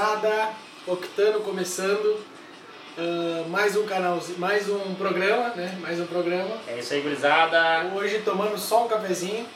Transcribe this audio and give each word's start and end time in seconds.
gurizada, 0.00 0.48
Octano 0.86 1.40
começando, 1.40 2.24
uh, 2.96 3.48
mais 3.50 3.76
um 3.76 3.84
canal, 3.84 4.18
mais 4.38 4.66
um 4.66 4.94
programa, 4.94 5.50
né? 5.50 5.76
Mais 5.78 6.00
um 6.00 6.06
programa. 6.06 6.56
É 6.66 6.78
isso 6.78 6.94
aí, 6.94 7.02
gurizada. 7.02 7.86
Hoje 7.94 8.20
tomando 8.20 8.56
só 8.56 8.86
um 8.86 8.88
cafezinho. 8.88 9.46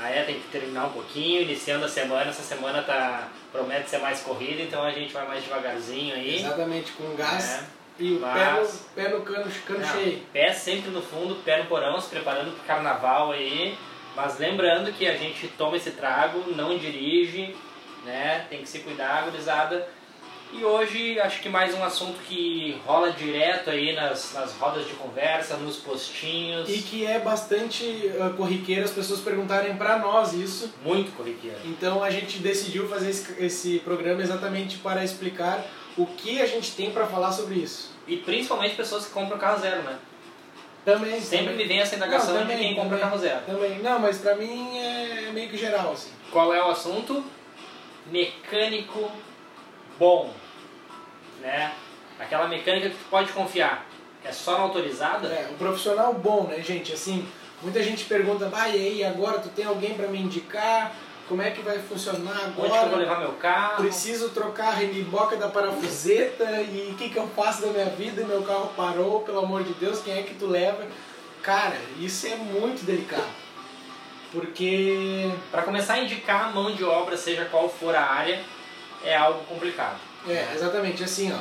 Ah 0.00 0.08
é, 0.08 0.22
tem 0.22 0.36
que 0.36 0.46
terminar 0.52 0.86
um 0.86 0.90
pouquinho, 0.90 1.42
iniciando 1.42 1.84
a 1.84 1.88
semana. 1.88 2.30
Essa 2.30 2.42
semana 2.44 2.80
tá 2.82 3.26
promete 3.50 3.90
ser 3.90 3.98
mais 3.98 4.20
corrida, 4.20 4.62
então 4.62 4.84
a 4.84 4.92
gente 4.92 5.12
vai 5.12 5.26
mais 5.26 5.42
devagarzinho 5.42 6.14
aí. 6.14 6.36
Exatamente, 6.36 6.92
com 6.92 7.16
gás. 7.16 7.60
É. 7.60 7.64
E 7.98 8.12
o 8.12 8.20
Mas- 8.20 8.86
pé, 8.94 9.08
no, 9.08 9.10
pé 9.10 9.16
no 9.16 9.22
cano, 9.22 9.52
cano 9.66 9.80
Não, 9.80 9.88
cheio. 9.88 10.22
Pé 10.32 10.52
sempre 10.52 10.90
no 10.92 11.02
fundo, 11.02 11.34
pé 11.44 11.58
no 11.58 11.64
porão, 11.64 12.00
se 12.00 12.08
preparando 12.08 12.52
pro 12.52 12.64
carnaval 12.64 13.32
aí. 13.32 13.76
Mas 14.14 14.38
lembrando 14.38 14.92
que 14.92 15.08
a 15.08 15.16
gente 15.16 15.48
toma 15.58 15.76
esse 15.76 15.90
trago, 15.90 16.52
não 16.54 16.78
dirige, 16.78 17.54
né? 18.08 18.46
Tem 18.48 18.62
que 18.62 18.68
se 18.68 18.80
cuidar, 18.80 19.24
gurizada. 19.24 19.86
E 20.50 20.64
hoje 20.64 21.20
acho 21.20 21.42
que 21.42 21.48
mais 21.50 21.74
um 21.74 21.84
assunto 21.84 22.18
que 22.20 22.80
rola 22.86 23.12
direto 23.12 23.68
aí 23.68 23.94
nas, 23.94 24.32
nas 24.32 24.54
rodas 24.54 24.86
de 24.86 24.94
conversa, 24.94 25.58
nos 25.58 25.76
postinhos. 25.76 26.70
E 26.70 26.80
que 26.80 27.04
é 27.04 27.18
bastante 27.18 27.84
uh, 27.84 28.34
corriqueiro 28.34 28.84
as 28.84 28.90
pessoas 28.90 29.20
perguntarem 29.20 29.76
pra 29.76 29.98
nós 29.98 30.32
isso. 30.32 30.72
Muito 30.82 31.14
corriqueiro. 31.14 31.58
Então 31.66 32.02
a 32.02 32.08
gente 32.10 32.38
decidiu 32.38 32.88
fazer 32.88 33.10
esse, 33.10 33.44
esse 33.44 33.78
programa 33.80 34.22
exatamente 34.22 34.78
para 34.78 35.04
explicar 35.04 35.62
o 35.98 36.06
que 36.06 36.40
a 36.40 36.46
gente 36.46 36.72
tem 36.72 36.90
para 36.90 37.06
falar 37.06 37.32
sobre 37.32 37.56
isso. 37.56 37.90
E 38.06 38.16
principalmente 38.16 38.74
pessoas 38.74 39.04
que 39.04 39.12
compram 39.12 39.36
carro 39.36 39.60
zero, 39.60 39.82
né? 39.82 39.98
Também. 40.82 41.20
Sempre 41.20 41.48
também. 41.48 41.58
me 41.58 41.64
vem 41.64 41.80
essa 41.80 41.96
indagação 41.96 42.32
Não, 42.32 42.40
de 42.40 42.48
também, 42.48 42.58
quem 42.58 42.74
compra 42.74 42.96
também. 42.96 43.04
carro 43.04 43.18
zero. 43.18 43.40
Também. 43.44 43.78
Não, 43.80 43.98
mas 43.98 44.16
pra 44.16 44.34
mim 44.34 44.78
é 44.78 45.30
meio 45.34 45.50
que 45.50 45.58
geral, 45.58 45.92
assim. 45.92 46.08
Qual 46.32 46.54
é 46.54 46.64
o 46.64 46.70
assunto? 46.70 47.22
Mecânico 48.10 49.10
bom, 49.98 50.32
né? 51.40 51.72
Aquela 52.18 52.48
mecânica 52.48 52.90
que 52.90 52.96
tu 52.96 53.04
pode 53.10 53.32
confiar. 53.32 53.86
É 54.24 54.32
só 54.32 54.52
na 54.52 54.64
autorizada? 54.64 55.28
É, 55.28 55.48
um 55.52 55.56
profissional 55.56 56.12
bom, 56.14 56.44
né, 56.44 56.60
gente? 56.60 56.92
Assim, 56.92 57.26
muita 57.62 57.82
gente 57.82 58.04
pergunta, 58.04 58.50
ah, 58.52 58.68
e 58.68 58.74
aí, 58.74 59.04
agora 59.04 59.38
tu 59.38 59.48
tem 59.48 59.64
alguém 59.64 59.94
para 59.94 60.08
me 60.08 60.18
indicar? 60.18 60.94
Como 61.28 61.42
é 61.42 61.50
que 61.50 61.60
vai 61.60 61.78
funcionar 61.78 62.46
Onde 62.46 62.54
que 62.54 62.60
eu 62.62 62.68
vou 62.68 62.78
agora? 62.78 62.96
levar 62.96 63.20
meu 63.20 63.32
carro? 63.32 63.82
Preciso 63.82 64.30
trocar 64.30 64.68
a 64.68 64.74
remiboca 64.74 65.36
da 65.36 65.48
parafuseta 65.48 66.62
e 66.62 66.90
o 66.90 66.94
que, 66.96 67.10
que 67.10 67.18
eu 67.18 67.28
faço 67.28 67.60
da 67.60 67.68
minha 67.68 67.84
vida? 67.90 68.24
Meu 68.24 68.42
carro 68.42 68.72
parou, 68.74 69.20
pelo 69.20 69.40
amor 69.40 69.62
de 69.62 69.74
Deus, 69.74 70.00
quem 70.00 70.14
é 70.14 70.22
que 70.22 70.34
tu 70.34 70.46
leva? 70.46 70.86
Cara, 71.42 71.76
isso 72.00 72.26
é 72.26 72.34
muito 72.34 72.84
delicado. 72.84 73.28
Porque 74.32 75.30
Para 75.50 75.62
começar 75.62 75.94
a 75.94 76.00
indicar 76.00 76.48
a 76.48 76.50
mão 76.50 76.74
de 76.74 76.84
obra, 76.84 77.16
seja 77.16 77.46
qual 77.46 77.68
for 77.68 77.94
a 77.94 78.02
área, 78.02 78.40
é 79.04 79.16
algo 79.16 79.44
complicado. 79.44 79.98
É, 80.28 80.52
exatamente, 80.54 81.02
assim, 81.02 81.32
ó. 81.32 81.38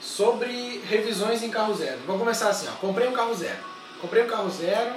Sobre 0.00 0.80
revisões 0.88 1.42
em 1.42 1.50
carro 1.50 1.74
zero. 1.74 1.98
Vou 2.06 2.18
começar 2.18 2.48
assim, 2.48 2.66
ó. 2.68 2.72
Comprei 2.80 3.06
um 3.06 3.12
carro 3.12 3.34
zero. 3.34 3.58
Comprei 4.00 4.24
um 4.24 4.26
carro 4.26 4.50
zero 4.50 4.94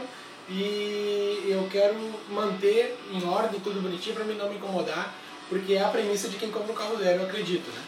e 0.50 1.48
eu 1.48 1.68
quero 1.72 1.96
manter 2.30 2.98
em 3.12 3.24
ordem 3.28 3.60
tudo 3.60 3.82
bonitinho 3.82 4.16
para 4.16 4.26
mim 4.26 4.36
não 4.36 4.50
me 4.50 4.56
incomodar, 4.56 5.14
porque 5.50 5.74
é 5.74 5.84
a 5.84 5.90
premissa 5.90 6.30
de 6.30 6.38
quem 6.38 6.52
compra 6.52 6.72
um 6.72 6.76
carro 6.76 6.98
zero, 6.98 7.22
eu 7.22 7.26
acredito, 7.28 7.68
né? 7.72 7.82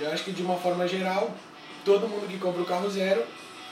Eu 0.00 0.12
acho 0.12 0.24
que 0.24 0.32
de 0.32 0.42
uma 0.42 0.56
forma 0.56 0.88
geral, 0.88 1.30
todo 1.84 2.08
mundo 2.08 2.26
que 2.26 2.38
compra 2.38 2.62
um 2.62 2.64
carro 2.64 2.90
zero 2.90 3.24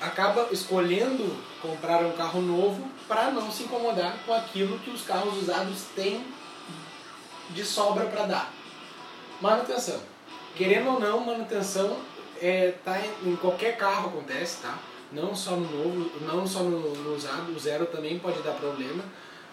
acaba 0.03 0.49
escolhendo 0.51 1.37
comprar 1.61 2.03
um 2.05 2.13
carro 2.13 2.41
novo 2.41 2.91
para 3.07 3.31
não 3.31 3.51
se 3.51 3.63
incomodar 3.63 4.17
com 4.27 4.35
aquilo 4.35 4.79
que 4.81 4.91
os 4.91 5.03
carros 5.03 5.39
usados 5.39 5.85
têm 5.95 6.27
de 7.51 7.65
sobra 7.65 8.07
para 8.07 8.27
dar. 8.27 8.53
Manutenção. 9.41 10.01
Querendo 10.57 10.91
ou 10.91 11.01
não, 11.01 11.21
manutenção 11.21 11.97
é, 12.41 12.75
tá 12.85 12.99
em, 12.99 13.31
em 13.31 13.37
qualquer 13.37 13.77
carro 13.77 14.09
acontece, 14.09 14.61
tá? 14.61 14.77
Não 15.13 15.35
só 15.35 15.53
no 15.53 15.71
novo, 15.71 16.11
não 16.21 16.47
só 16.47 16.61
no, 16.61 16.95
no 16.97 17.15
usado, 17.15 17.55
o 17.55 17.59
zero 17.59 17.87
também 17.87 18.19
pode 18.19 18.43
dar 18.43 18.53
problema. 18.53 19.05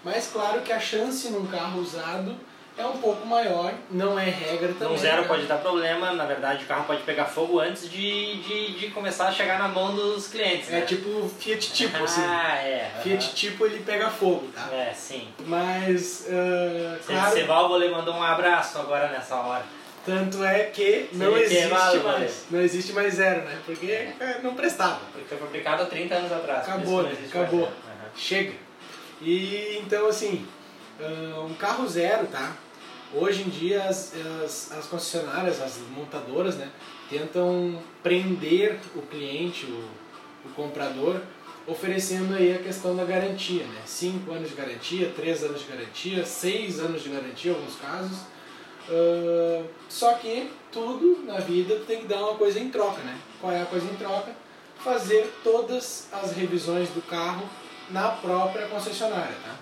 Mas 0.03 0.31
claro 0.31 0.62
que 0.62 0.72
a 0.72 0.79
chance 0.79 1.29
num 1.29 1.46
carro 1.46 1.81
usado 1.81 2.35
é 2.79 2.85
um 2.85 2.97
pouco 2.97 3.28
maior, 3.28 3.73
não 3.91 4.17
é 4.17 4.25
regra 4.29 4.73
também. 4.73 4.94
Um 4.94 4.97
zero 4.97 5.22
né? 5.23 5.28
pode 5.28 5.45
dar 5.45 5.57
problema, 5.57 6.13
na 6.13 6.25
verdade 6.25 6.63
o 6.63 6.67
carro 6.67 6.85
pode 6.85 7.03
pegar 7.03 7.25
fogo 7.25 7.59
antes 7.59 7.90
de, 7.91 8.38
de, 8.41 8.79
de 8.79 8.88
começar 8.91 9.28
a 9.28 9.31
chegar 9.31 9.59
na 9.59 9.67
mão 9.67 9.94
dos 9.94 10.28
clientes. 10.28 10.69
É 10.69 10.79
né? 10.79 10.81
tipo 10.81 11.29
Fiat 11.40 11.72
Tipo, 11.73 12.03
assim. 12.03 12.22
Ah, 12.23 12.56
é. 12.57 12.91
Fiat 13.03 13.34
Tipo 13.35 13.66
ele 13.66 13.79
pega 13.79 14.09
fogo, 14.09 14.47
tá? 14.56 14.69
É, 14.73 14.94
sim. 14.94 15.28
Mas, 15.45 16.28
ah, 16.29 16.97
Claro. 17.06 17.22
claro, 17.22 17.35
Seválvole 17.35 17.90
mandou 17.90 18.13
um 18.16 18.23
abraço 18.23 18.79
agora 18.79 19.09
nessa 19.09 19.35
hora. 19.35 19.63
tanto 20.06 20.44
é 20.44 20.63
que 20.66 21.09
não 21.13 21.34
Sim, 21.34 21.40
existe 21.41 21.67
mais. 21.67 22.46
Não 22.50 22.61
existe 22.61 22.94
mais 22.94 23.13
zero, 23.16 23.41
né? 23.41 23.59
Porque 23.66 23.85
é, 23.91 24.40
não 24.41 24.56
prestava. 24.56 25.01
Porque 25.11 25.28
foi 25.28 25.38
fabricado 25.38 25.84
há 25.84 25.85
30 25.85 26.16
anos 26.16 26.31
atrás. 26.31 26.61
Acabou, 26.67 27.03
né? 27.03 27.11
Acabou. 27.28 27.63
Aham. 27.66 28.09
Chega. 28.16 28.53
E 29.22 29.78
então 29.85 30.07
assim, 30.07 30.47
ah, 31.01 31.41
um 31.41 31.53
carro 31.56 31.85
zero, 31.88 32.25
tá? 32.28 32.53
Hoje 33.14 33.42
em 33.42 33.50
dia 33.50 33.84
as, 33.84 34.14
as, 34.44 34.72
as 34.72 34.86
concessionárias, 34.86 35.62
as 35.62 35.80
montadoras, 35.96 36.56
né, 36.56 36.70
tentam 37.09 37.81
prender 38.03 38.80
o 38.96 39.02
cliente, 39.02 39.66
o, 39.66 39.90
o 40.46 40.53
comprador, 40.56 41.20
oferecendo 41.66 42.36
aí 42.36 42.56
a 42.56 42.59
questão 42.59 42.96
da 42.96 43.03
garantia, 43.03 43.64
né? 43.64 43.81
5 43.86 44.31
anos 44.31 44.50
de 44.50 44.56
garantia, 44.56 45.12
3 45.16 45.44
anos 45.44 45.62
de 45.62 45.68
garantia, 45.68 46.25
6 46.25 46.80
anos 46.80 47.03
de 47.03 47.09
garantia 47.09 47.52
em 47.52 47.56
alguns 47.56 47.75
casos. 47.75 48.20
Ah, 48.90 49.64
só 49.88 50.14
que 50.14 50.52
tudo 50.72 51.24
na 51.26 51.40
vida 51.40 51.81
tem 51.88 52.02
que 52.02 52.08
dar 52.08 52.22
uma 52.22 52.36
coisa 52.36 52.59
em 52.59 52.70
troca, 52.70 53.02
né? 53.02 53.18
Qual 53.40 53.53
é 53.53 53.62
a 53.62 53.66
coisa 53.66 53.86
em 53.86 53.96
troca? 53.96 54.36
Fazer 54.84 55.31
todas 55.44 56.08
as 56.12 56.31
revisões 56.34 56.90
do 56.90 57.02
carro 57.02 57.47
na 57.90 58.09
própria 58.09 58.68
concessionária, 58.68 59.36
tá? 59.44 59.56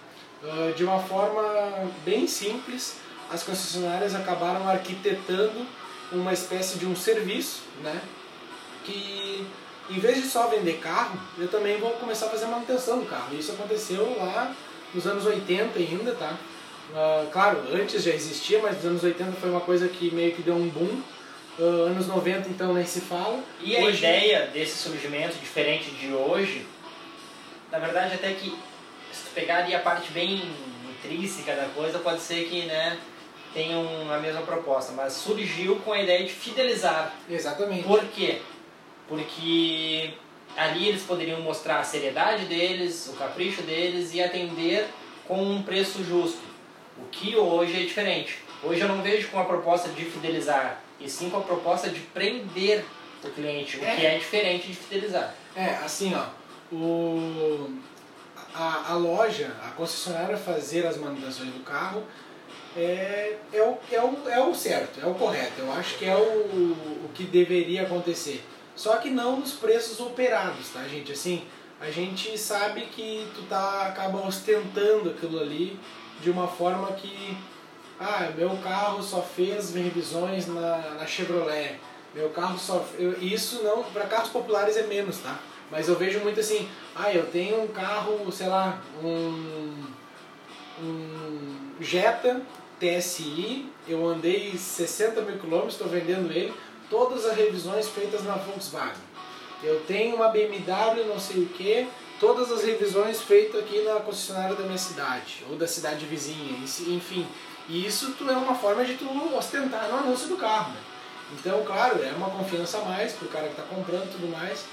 Ah, 0.44 0.74
de 0.76 0.84
uma 0.84 1.00
forma 1.00 1.92
bem 2.06 2.28
simples, 2.28 2.98
as 3.32 3.44
concessionárias 3.44 4.16
acabaram 4.16 4.68
arquitetando 4.70 5.66
uma 6.12 6.32
espécie 6.34 6.78
de 6.78 6.86
um 6.86 6.96
serviço, 6.96 7.62
né? 7.84 8.00
Que 8.86 9.46
em 9.90 10.00
vez 10.00 10.22
de 10.22 10.28
só 10.28 10.48
vender 10.48 10.80
carro, 10.80 11.18
eu 11.38 11.48
também 11.48 11.78
vou 11.80 11.92
começar 11.92 12.28
a 12.28 12.30
fazer 12.30 12.46
manutenção 12.46 13.00
do 13.00 13.06
carro. 13.06 13.36
Isso 13.38 13.52
aconteceu 13.52 14.18
lá 14.18 14.54
nos 14.94 15.06
anos 15.06 15.26
80 15.26 15.78
ainda, 15.80 16.14
tá? 16.16 16.34
Ah, 16.96 17.26
claro, 17.32 17.64
antes 17.74 18.04
já 18.04 18.12
existia, 18.12 18.60
mas 18.62 18.76
nos 18.78 18.86
anos 18.86 19.04
80 19.04 19.34
foi 19.34 19.50
uma 19.50 19.60
coisa 19.62 19.88
que 19.90 20.10
meio 20.12 20.34
que 20.34 20.42
deu 20.42 20.56
um 20.56 20.70
boom. 20.70 21.02
Ah, 21.60 21.90
anos 21.90 22.08
90 22.08 22.48
então 22.50 22.74
nem 22.74 22.86
se 22.86 23.02
fala. 23.02 23.42
E 23.62 23.76
a 23.76 23.82
Hoje- 23.82 23.98
ideia 23.98 24.48
desse 24.54 24.78
surgimento 24.78 25.36
diferente 25.38 25.92
de 25.92 26.14
hoje, 26.14 26.66
na 27.72 27.80
verdade 27.80 28.16
até 28.16 28.32
que 28.34 28.50
se 29.12 29.24
tu 29.24 29.30
pegar 29.36 29.58
ali 29.64 29.76
a 29.76 29.80
parte 29.80 30.12
bem 30.12 30.42
intrínseca 31.12 31.56
da 31.56 31.66
coisa, 31.70 32.00
pode 32.00 32.22
ser 32.22 32.48
que 32.50 32.64
né, 32.66 32.98
tenham 33.54 34.12
a 34.12 34.18
mesma 34.20 34.42
proposta, 34.42 34.92
mas 34.92 35.14
surgiu 35.14 35.78
com 35.78 35.94
a 35.94 36.02
ideia 36.02 36.24
de 36.26 36.32
fidelizar. 36.32 37.14
Exatamente. 37.30 37.84
Por 37.84 38.04
quê? 38.06 38.42
Porque 39.08 40.12
ali 40.56 40.88
eles 40.90 41.04
poderiam 41.04 41.40
mostrar 41.42 41.80
a 41.80 41.84
seriedade 41.84 42.46
deles, 42.46 43.10
o 43.12 43.14
capricho 43.18 43.62
deles 43.62 44.14
e 44.14 44.22
atender 44.22 44.88
com 45.28 45.42
um 45.42 45.62
preço 45.64 46.04
justo. 46.04 46.40
O 46.98 47.06
que 47.10 47.36
hoje 47.36 47.76
é 47.76 47.86
diferente. 47.86 48.40
Hoje 48.64 48.82
eu 48.82 48.88
não 48.88 49.02
vejo 49.02 49.30
com 49.30 49.40
a 49.40 49.46
proposta 49.46 49.90
de 49.90 50.04
fidelizar, 50.04 50.82
e 51.00 51.08
sim 51.08 51.30
com 51.30 51.38
a 51.38 51.42
proposta 51.42 51.90
de 51.90 52.00
prender 52.00 52.84
o 53.24 53.30
cliente, 53.30 53.78
o 53.78 53.86
É. 53.86 53.96
que 53.96 54.06
é 54.06 54.18
diferente 54.18 54.68
de 54.68 54.74
fidelizar. 54.74 55.36
É, 55.56 55.76
assim, 55.84 56.14
ó, 56.16 56.26
o, 56.74 57.70
a, 58.58 58.92
a 58.92 58.96
loja, 58.96 59.52
a 59.64 59.70
concessionária 59.72 60.36
fazer 60.36 60.86
as 60.86 60.98
manutenções 60.98 61.54
do 61.54 61.64
carro 61.64 62.04
é, 62.76 63.38
é, 63.54 63.62
o, 63.62 63.78
é, 63.92 64.02
o, 64.02 64.30
é 64.30 64.44
o 64.44 64.54
certo, 64.54 65.00
é 65.02 65.06
o 65.06 65.14
correto. 65.14 65.60
Eu 65.60 65.72
acho 65.72 65.98
que 65.98 66.06
é 66.06 66.16
o, 66.16 66.22
o 67.06 67.10
que 67.14 67.24
deveria 67.24 67.84
acontecer. 67.84 68.44
Só 68.76 68.98
que 68.98 69.10
não 69.10 69.40
nos 69.40 69.54
preços 69.54 70.00
operados, 70.00 70.70
tá, 70.70 70.84
gente? 70.84 71.12
Assim, 71.12 71.44
a 71.80 71.90
gente 71.90 72.38
sabe 72.38 72.82
que 72.82 73.28
tu 73.34 73.44
tá, 73.44 73.88
acaba 73.88 74.26
ostentando 74.28 75.10
aquilo 75.10 75.40
ali 75.40 75.80
de 76.22 76.30
uma 76.30 76.48
forma 76.48 76.92
que 76.94 77.38
ah, 78.00 78.32
meu 78.36 78.56
carro 78.58 79.02
só 79.02 79.22
fez 79.22 79.74
revisões 79.74 80.48
na, 80.48 80.78
na 81.00 81.06
Chevrolet. 81.08 81.80
Meu 82.14 82.30
carro 82.30 82.58
só. 82.58 82.86
Eu, 82.98 83.20
isso 83.22 83.64
não. 83.64 83.84
Para 83.84 84.06
carros 84.06 84.30
populares 84.30 84.78
é 84.78 84.84
menos, 84.84 85.18
tá? 85.20 85.40
Mas 85.72 85.88
eu 85.88 85.96
vejo 85.96 86.20
muito 86.20 86.40
assim. 86.40 86.70
Ah, 86.96 87.14
eu 87.14 87.26
tenho 87.28 87.62
um 87.64 87.68
carro, 87.68 88.32
sei 88.32 88.48
lá, 88.48 88.82
um. 89.04 89.86
Um 90.82 91.58
Jetta 91.80 92.42
TSI. 92.80 93.72
Eu 93.88 94.08
andei 94.08 94.58
60 94.58 95.22
mil 95.22 95.40
quilômetros, 95.40 95.74
estou 95.74 95.88
vendendo 95.88 96.32
ele. 96.32 96.54
Todas 96.90 97.26
as 97.26 97.36
revisões 97.36 97.88
feitas 97.88 98.24
na 98.24 98.36
Volkswagen. 98.36 99.08
Eu 99.64 99.82
tenho 99.82 100.16
uma 100.16 100.30
BMW, 100.30 101.06
não 101.08 101.20
sei 101.20 101.44
o 101.44 101.48
que. 101.48 101.88
Todas 102.20 102.52
as 102.52 102.64
revisões 102.64 103.22
feitas 103.22 103.62
aqui 103.62 103.82
na 103.84 104.00
concessionária 104.00 104.56
da 104.56 104.64
minha 104.64 104.78
cidade, 104.78 105.44
ou 105.50 105.56
da 105.56 105.68
cidade 105.68 106.06
vizinha, 106.06 106.58
enfim. 106.88 107.28
E 107.70 107.86
isso 107.86 108.14
tu 108.18 108.30
é 108.30 108.36
uma 108.36 108.56
forma 108.56 108.84
de 108.84 108.96
tu 108.96 109.06
ostentar 109.36 109.88
no 109.90 109.98
anúncio 109.98 110.28
do 110.28 110.38
carro. 110.38 110.72
Né? 110.72 110.80
Então, 111.34 111.64
claro, 111.64 112.02
é 112.02 112.12
uma 112.12 112.30
confiança 112.30 112.80
a 112.80 112.86
mais 112.86 113.14
pro 113.14 113.28
cara 113.28 113.48
que 113.48 113.60
está 113.60 113.64
comprando 113.64 114.06
e 114.06 114.12
tudo 114.12 114.28
mais. 114.32 114.66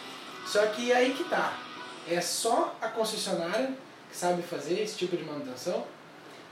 Só 0.46 0.64
que 0.66 0.92
aí 0.92 1.14
que 1.14 1.24
tá. 1.24 1.56
É 2.08 2.20
só 2.20 2.76
a 2.80 2.88
concessionária 2.88 3.72
que 4.10 4.16
sabe 4.16 4.42
fazer 4.42 4.80
esse 4.80 4.96
tipo 4.96 5.16
de 5.16 5.24
manutenção? 5.24 5.84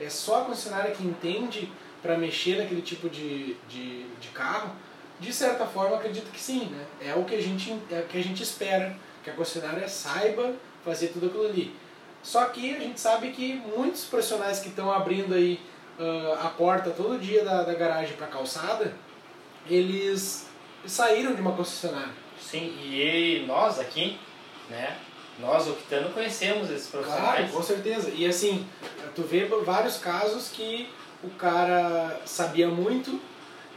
É 0.01 0.09
só 0.09 0.43
a 0.43 0.45
concessionária 0.47 0.93
que 0.93 1.05
entende 1.05 1.71
para 2.01 2.17
mexer 2.17 2.59
naquele 2.59 2.83
tipo 2.83 3.09
de, 3.09 3.55
de, 3.69 4.05
de 4.21 4.29
carro? 4.29 4.73
De 5.21 5.33
certa 5.33 5.67
forma, 5.67 5.97
acredito 5.97 6.33
que 6.33 6.41
sim, 6.41 6.65
né? 6.67 6.85
É 7.01 7.15
o 7.15 7.25
que 7.25 7.35
a 7.35 7.41
gente, 7.41 7.71
é 7.91 8.01
o 8.01 8.07
que 8.09 8.19
a 8.19 8.23
gente 8.23 8.43
espera, 8.43 8.97
que 9.23 9.31
a 9.31 9.35
concessionária 9.35 9.89
saiba 9.89 10.55
fazer 10.85 11.09
tudo 11.09 11.27
aquilo 11.27 11.47
ali. 11.47 11.77
Só 12.23 12.45
que 12.47 12.75
a 12.75 12.81
gente 12.81 12.99
sabe 12.99 13.31
que 13.31 13.63
muitos 13.77 14.05
profissionais 14.05 14.61
que 14.61 14.69
estão 14.69 14.93
abrindo 14.93 15.35
aí 15.35 15.61
uh, 15.99 16.45
a 16.45 16.49
porta 16.49 16.91
todo 16.91 17.19
dia 17.19 17.45
da, 17.45 17.63
da 17.63 17.75
garagem 17.75 18.17
para 18.17 18.27
calçada, 18.27 18.95
eles 19.69 20.47
saíram 20.87 21.35
de 21.35 21.41
uma 21.41 21.53
concessionária. 21.53 22.22
Sim, 22.51 22.75
e 22.83 23.45
nós 23.47 23.79
aqui, 23.79 24.19
né? 24.69 24.97
Nós, 25.39 25.67
Octano, 25.67 26.11
conhecemos 26.11 26.71
esses 26.71 26.89
profissionais. 26.89 27.37
Claro, 27.39 27.53
com 27.53 27.63
certeza. 27.63 28.11
E 28.15 28.27
assim, 28.27 28.67
tu 29.15 29.23
vê 29.23 29.45
vários 29.65 29.97
casos 29.97 30.49
que 30.49 30.89
o 31.25 31.31
cara 31.31 32.21
sabia 32.27 32.69
muito 32.69 33.19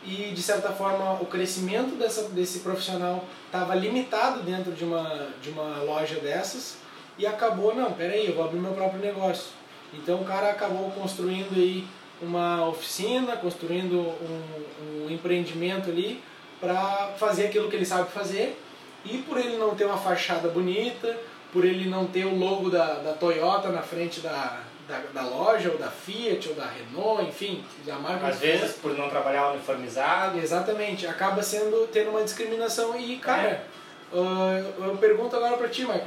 e 0.05 0.31
de 0.31 0.41
certa 0.41 0.71
forma 0.71 1.13
o 1.13 1.25
crescimento 1.25 1.95
dessa, 1.95 2.29
desse 2.29 2.59
profissional 2.59 3.23
estava 3.45 3.73
limitado 3.73 4.41
dentro 4.43 4.71
de 4.73 4.83
uma, 4.83 5.29
de 5.41 5.49
uma 5.49 5.79
loja 5.79 6.19
dessas 6.19 6.77
e 7.17 7.25
acabou, 7.25 7.73
não, 7.73 7.93
peraí, 7.93 8.27
eu 8.27 8.35
vou 8.35 8.43
abrir 8.43 8.59
meu 8.59 8.73
próprio 8.73 8.99
negócio. 8.99 9.47
Então 9.93 10.21
o 10.21 10.25
cara 10.25 10.51
acabou 10.51 10.91
construindo 10.91 11.55
aí 11.55 11.87
uma 12.21 12.67
oficina, 12.67 13.37
construindo 13.37 13.99
um, 13.99 15.05
um 15.05 15.09
empreendimento 15.09 15.89
ali 15.89 16.21
para 16.65 17.13
fazer 17.17 17.45
aquilo 17.45 17.69
que 17.69 17.75
ele 17.75 17.85
sabe 17.85 18.09
fazer 18.11 18.59
e 19.05 19.19
por 19.19 19.37
ele 19.37 19.57
não 19.57 19.75
ter 19.75 19.85
uma 19.85 19.97
fachada 19.97 20.49
bonita, 20.49 21.15
por 21.53 21.63
ele 21.63 21.87
não 21.87 22.07
ter 22.07 22.25
o 22.25 22.35
logo 22.35 22.71
da, 22.71 22.95
da 22.95 23.13
Toyota 23.13 23.69
na 23.69 23.83
frente 23.83 24.19
da, 24.19 24.61
da, 24.87 24.99
da, 25.13 25.21
loja, 25.21 25.69
ou 25.71 25.77
da 25.77 25.89
Fiat, 25.89 26.49
ou 26.49 26.55
da 26.55 26.65
Renault, 26.65 27.23
enfim, 27.23 27.63
da 27.85 27.95
marca. 27.97 28.27
Às 28.27 28.39
vezes 28.39 28.71
for. 28.73 28.89
por 28.89 28.97
não 28.97 29.07
trabalhar 29.07 29.51
uniformizado. 29.51 30.39
Exatamente, 30.39 31.05
acaba 31.05 31.43
sendo 31.43 31.87
tendo 31.87 32.09
uma 32.09 32.23
discriminação 32.23 32.99
e, 32.99 33.17
cara, 33.17 33.63
é. 34.11 34.17
uh, 34.17 34.85
eu 34.85 34.97
pergunto 34.97 35.35
agora 35.35 35.55
pra 35.57 35.69
ti, 35.69 35.81
Michael, 35.81 36.03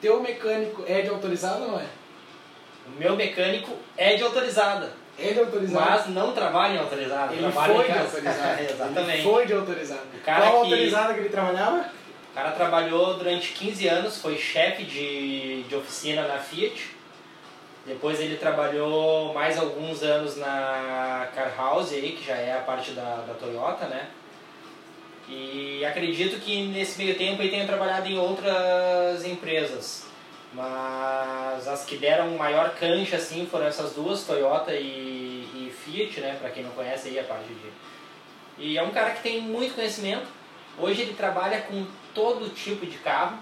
teu 0.00 0.20
mecânico 0.20 0.84
é 0.88 1.02
de 1.02 1.08
autorizado 1.08 1.62
ou 1.62 1.70
não 1.70 1.80
é? 1.80 1.86
O 2.88 2.98
meu 2.98 3.14
mecânico 3.14 3.72
é 3.96 4.16
de 4.16 4.24
autorizada. 4.24 4.92
É 5.18 5.32
de 5.32 5.40
autorizado. 5.40 5.90
Mas 5.90 6.06
não 6.08 6.32
trabalha 6.32 6.74
em 6.74 6.78
autorizado. 6.78 7.34
Ele 7.34 7.52
foi 7.52 7.84
de 7.84 7.98
autorizado. 7.98 8.60
Exatamente. 8.62 9.12
Ele 9.12 9.22
foi 9.22 9.46
de 9.46 9.52
autorizado. 9.52 10.02
Qual 10.24 10.40
que... 10.40 10.48
autorizada 10.48 11.14
que 11.14 11.20
ele 11.20 11.28
trabalhava? 11.28 11.90
O 12.30 12.34
cara 12.34 12.50
trabalhou 12.50 13.14
durante 13.14 13.52
15 13.52 13.88
anos, 13.88 14.20
foi 14.20 14.36
chefe 14.36 14.82
de, 14.82 15.62
de 15.62 15.76
oficina 15.76 16.26
na 16.26 16.38
Fiat. 16.38 16.90
Depois 17.86 18.18
ele 18.18 18.36
trabalhou 18.36 19.32
mais 19.34 19.58
alguns 19.58 20.02
anos 20.02 20.36
na 20.36 21.28
Car 21.34 21.54
House, 21.56 21.92
aí, 21.92 22.12
que 22.12 22.26
já 22.26 22.34
é 22.34 22.54
a 22.54 22.60
parte 22.60 22.92
da, 22.92 23.24
da 23.26 23.34
Toyota, 23.34 23.86
né? 23.86 24.08
E 25.28 25.84
acredito 25.84 26.40
que 26.40 26.66
nesse 26.66 26.98
meio 26.98 27.16
tempo 27.16 27.40
ele 27.40 27.50
tenha 27.50 27.66
trabalhado 27.66 28.08
em 28.08 28.18
outras 28.18 29.24
empresas. 29.24 30.06
Mas 30.54 31.66
as 31.66 31.84
que 31.84 31.96
deram 31.96 32.30
maior 32.36 32.74
cancha 32.76 33.16
assim 33.16 33.44
foram 33.46 33.66
essas 33.66 33.92
duas, 33.92 34.24
Toyota 34.24 34.72
e, 34.72 35.48
e 35.52 35.74
Fiat, 35.76 36.20
né? 36.20 36.36
Para 36.40 36.50
quem 36.50 36.62
não 36.62 36.70
conhece 36.70 37.08
aí 37.08 37.18
a 37.18 37.24
parte 37.24 37.48
de. 37.48 37.72
E 38.56 38.78
é 38.78 38.82
um 38.82 38.90
cara 38.90 39.10
que 39.10 39.22
tem 39.22 39.40
muito 39.40 39.74
conhecimento. 39.74 40.26
Hoje 40.78 41.02
ele 41.02 41.14
trabalha 41.14 41.60
com 41.62 41.84
todo 42.14 42.54
tipo 42.54 42.86
de 42.86 42.98
carro, 42.98 43.38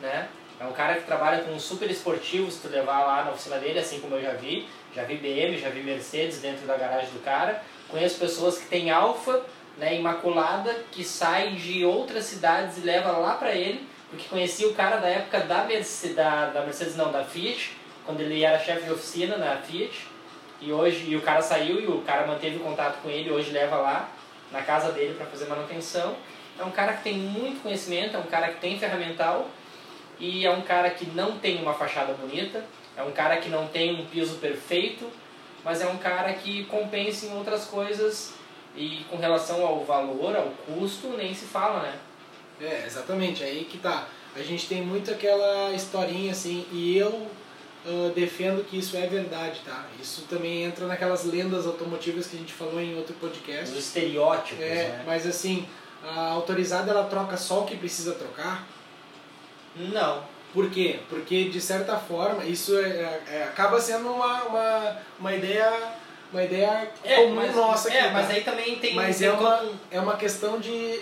né? 0.00 0.28
É 0.60 0.64
um 0.66 0.72
cara 0.72 0.96
que 0.96 1.06
trabalha 1.06 1.42
com 1.42 1.58
super 1.58 1.90
esportivos, 1.90 2.56
tu 2.60 2.68
levar 2.68 3.00
lá 3.06 3.24
na 3.24 3.30
oficina 3.30 3.56
dele, 3.56 3.78
assim 3.78 3.98
como 3.98 4.16
eu 4.16 4.22
já 4.22 4.32
vi. 4.34 4.68
Já 4.94 5.04
vi 5.04 5.16
BM, 5.16 5.56
já 5.56 5.70
vi 5.70 5.82
Mercedes 5.82 6.40
dentro 6.40 6.66
da 6.66 6.76
garagem 6.76 7.10
do 7.12 7.24
cara. 7.24 7.62
Conheço 7.88 8.18
pessoas 8.18 8.58
que 8.58 8.66
têm 8.66 8.90
Alfa, 8.90 9.42
né, 9.78 9.96
Imaculada, 9.96 10.84
que 10.92 11.02
sai 11.02 11.52
de 11.52 11.84
outras 11.84 12.24
cidades 12.24 12.76
e 12.76 12.80
leva 12.82 13.12
lá 13.12 13.36
pra 13.36 13.54
ele. 13.54 13.88
Porque 14.10 14.28
conheci 14.28 14.66
o 14.66 14.74
cara 14.74 14.96
da 14.96 15.08
época 15.08 15.40
da 15.40 15.64
Mercedes, 15.64 16.16
da, 16.16 16.46
da 16.46 16.62
Mercedes 16.62 16.96
não, 16.96 17.12
da 17.12 17.24
Fiat, 17.24 17.76
quando 18.04 18.20
ele 18.20 18.42
era 18.42 18.58
chefe 18.58 18.84
de 18.84 18.92
oficina 18.92 19.36
na 19.36 19.56
Fiat. 19.56 20.08
E 20.60 20.72
hoje 20.72 21.08
e 21.08 21.16
o 21.16 21.22
cara 21.22 21.40
saiu 21.40 21.80
e 21.80 21.86
o 21.86 22.02
cara 22.02 22.26
manteve 22.26 22.58
contato 22.58 23.00
com 23.02 23.08
ele, 23.08 23.30
hoje 23.30 23.50
leva 23.50 23.76
lá 23.76 24.10
na 24.52 24.60
casa 24.62 24.92
dele 24.92 25.14
para 25.14 25.26
fazer 25.26 25.46
manutenção. 25.46 26.16
É 26.58 26.64
um 26.64 26.70
cara 26.70 26.92
que 26.94 27.04
tem 27.04 27.14
muito 27.14 27.62
conhecimento, 27.62 28.16
é 28.16 28.18
um 28.18 28.26
cara 28.26 28.48
que 28.48 28.60
tem 28.60 28.78
ferramental 28.78 29.48
e 30.18 30.44
é 30.44 30.50
um 30.50 30.60
cara 30.60 30.90
que 30.90 31.06
não 31.06 31.38
tem 31.38 31.62
uma 31.62 31.72
fachada 31.72 32.12
bonita, 32.12 32.62
é 32.96 33.02
um 33.02 33.12
cara 33.12 33.38
que 33.38 33.48
não 33.48 33.68
tem 33.68 33.98
um 33.98 34.04
piso 34.04 34.36
perfeito, 34.36 35.10
mas 35.64 35.80
é 35.80 35.86
um 35.86 35.96
cara 35.96 36.32
que 36.34 36.64
compensa 36.64 37.26
em 37.26 37.34
outras 37.34 37.64
coisas 37.64 38.34
e 38.76 39.04
com 39.08 39.16
relação 39.16 39.64
ao 39.64 39.82
valor, 39.84 40.36
ao 40.36 40.50
custo, 40.66 41.08
nem 41.16 41.32
se 41.32 41.46
fala, 41.46 41.80
né? 41.80 41.94
É, 42.60 42.84
exatamente, 42.86 43.42
aí 43.42 43.64
que 43.64 43.78
tá. 43.78 44.06
A 44.36 44.42
gente 44.42 44.68
tem 44.68 44.82
muito 44.82 45.10
aquela 45.10 45.72
historinha 45.72 46.32
assim, 46.32 46.66
e 46.70 46.96
eu 46.96 47.08
uh, 47.08 48.12
defendo 48.14 48.64
que 48.64 48.78
isso 48.78 48.96
é 48.96 49.06
verdade, 49.06 49.60
tá? 49.64 49.86
Isso 50.00 50.22
também 50.28 50.64
entra 50.64 50.86
naquelas 50.86 51.24
lendas 51.24 51.66
automotivas 51.66 52.26
que 52.26 52.36
a 52.36 52.38
gente 52.38 52.52
falou 52.52 52.80
em 52.80 52.96
outro 52.96 53.14
podcast. 53.14 53.72
Os 53.72 53.86
estereótipos, 53.86 54.62
é, 54.62 54.88
né? 54.88 55.04
Mas 55.06 55.26
assim, 55.26 55.66
a 56.04 56.30
autorizada 56.30 56.90
ela 56.90 57.04
troca 57.04 57.36
só 57.36 57.60
o 57.60 57.66
que 57.66 57.76
precisa 57.76 58.12
trocar? 58.12 58.66
Não. 59.74 60.22
Por 60.52 60.68
quê? 60.68 60.98
Porque 61.08 61.44
de 61.44 61.60
certa 61.60 61.96
forma 61.96 62.44
isso 62.44 62.76
é, 62.76 62.88
é, 62.88 63.22
é 63.28 63.42
acaba 63.44 63.80
sendo 63.80 64.08
uma, 64.08 64.42
uma, 64.44 64.96
uma 65.18 65.34
ideia 65.34 65.94
uma 66.32 66.42
ideia 66.44 66.90
é, 67.04 67.16
comum 67.16 67.36
mas, 67.36 67.54
nossa 67.54 67.88
aqui. 67.88 67.96
É, 67.96 68.04
tá? 68.04 68.12
mas 68.12 68.30
aí 68.30 68.42
também 68.42 68.76
tem. 68.78 68.94
Mas 68.94 69.22
é, 69.22 69.30
uma, 69.30 69.64
é 69.90 70.00
uma 70.00 70.16
questão 70.16 70.58
de 70.58 71.00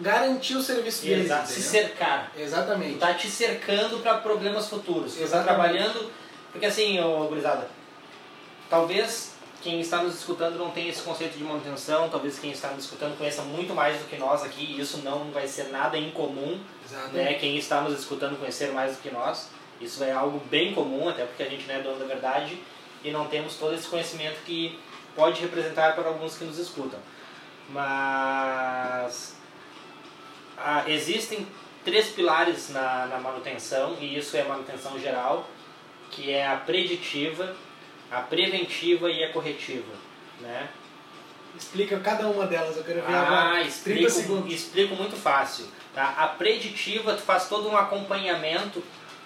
garantir 0.00 0.56
o 0.56 0.62
serviço 0.62 1.02
deles. 1.04 1.26
Exato, 1.26 1.48
se 1.48 1.62
cercar. 1.62 2.32
Exatamente. 2.36 2.98
Tá 2.98 3.14
te 3.14 3.28
cercando 3.28 4.00
para 4.02 4.18
problemas 4.18 4.68
futuros. 4.68 5.14
Você 5.14 5.28
tá 5.28 5.42
trabalhando. 5.42 6.10
Porque 6.52 6.66
assim, 6.66 7.00
ô, 7.00 7.26
gurizada, 7.26 7.68
talvez 8.70 9.34
quem 9.60 9.80
está 9.80 10.02
nos 10.02 10.14
escutando 10.14 10.58
não 10.58 10.70
tem 10.70 10.88
esse 10.88 11.02
conceito 11.02 11.38
de 11.38 11.42
manutenção, 11.42 12.10
talvez 12.10 12.38
quem 12.38 12.52
está 12.52 12.68
nos 12.68 12.84
escutando 12.84 13.16
conheça 13.16 13.40
muito 13.42 13.74
mais 13.74 13.98
do 13.98 14.04
que 14.04 14.16
nós 14.16 14.42
aqui, 14.44 14.62
e 14.62 14.80
isso 14.80 14.98
não 14.98 15.30
vai 15.30 15.48
ser 15.48 15.70
nada 15.70 15.96
incomum, 15.96 16.60
né? 17.12 17.34
Quem 17.34 17.56
está 17.56 17.80
nos 17.80 17.98
escutando 17.98 18.38
conhecer 18.38 18.72
mais 18.72 18.94
do 18.94 19.02
que 19.02 19.10
nós, 19.10 19.48
isso 19.80 20.04
é 20.04 20.12
algo 20.12 20.38
bem 20.50 20.74
comum, 20.74 21.08
até 21.08 21.24
porque 21.24 21.42
a 21.42 21.48
gente 21.48 21.66
não 21.66 21.74
é 21.74 21.80
dono 21.80 21.98
da 21.98 22.04
verdade 22.04 22.60
e 23.02 23.10
não 23.10 23.26
temos 23.26 23.56
todo 23.56 23.74
esse 23.74 23.88
conhecimento 23.88 24.36
que 24.44 24.78
pode 25.16 25.40
representar 25.40 25.94
para 25.94 26.08
alguns 26.08 26.36
que 26.36 26.44
nos 26.44 26.58
escutam. 26.58 26.98
Mas 27.70 29.34
ah, 30.58 30.84
existem 30.88 31.46
três 31.84 32.08
pilares 32.08 32.70
na, 32.70 33.06
na 33.06 33.18
manutenção, 33.18 33.96
e 34.00 34.16
isso 34.16 34.36
é 34.36 34.44
manutenção 34.44 34.98
geral, 34.98 35.48
que 36.10 36.30
é 36.30 36.46
a 36.46 36.56
preditiva, 36.56 37.54
a 38.10 38.20
preventiva 38.20 39.10
e 39.10 39.22
a 39.22 39.32
corretiva, 39.32 39.92
né? 40.40 40.68
Explica 41.56 42.00
cada 42.00 42.26
uma 42.26 42.46
delas, 42.46 42.76
eu 42.76 42.82
quero 42.82 43.00
ver 43.02 43.14
ah, 43.14 43.22
agora. 43.22 43.62
Explico, 43.62 44.00
30 44.00 44.10
segundos. 44.10 44.52
Explico 44.52 44.96
muito 44.96 45.14
fácil. 45.14 45.66
Tá? 45.94 46.14
A 46.18 46.26
preditiva, 46.26 47.14
tu 47.14 47.22
faz 47.22 47.48
todo 47.48 47.68
um 47.68 47.76
acompanhamento 47.76 48.82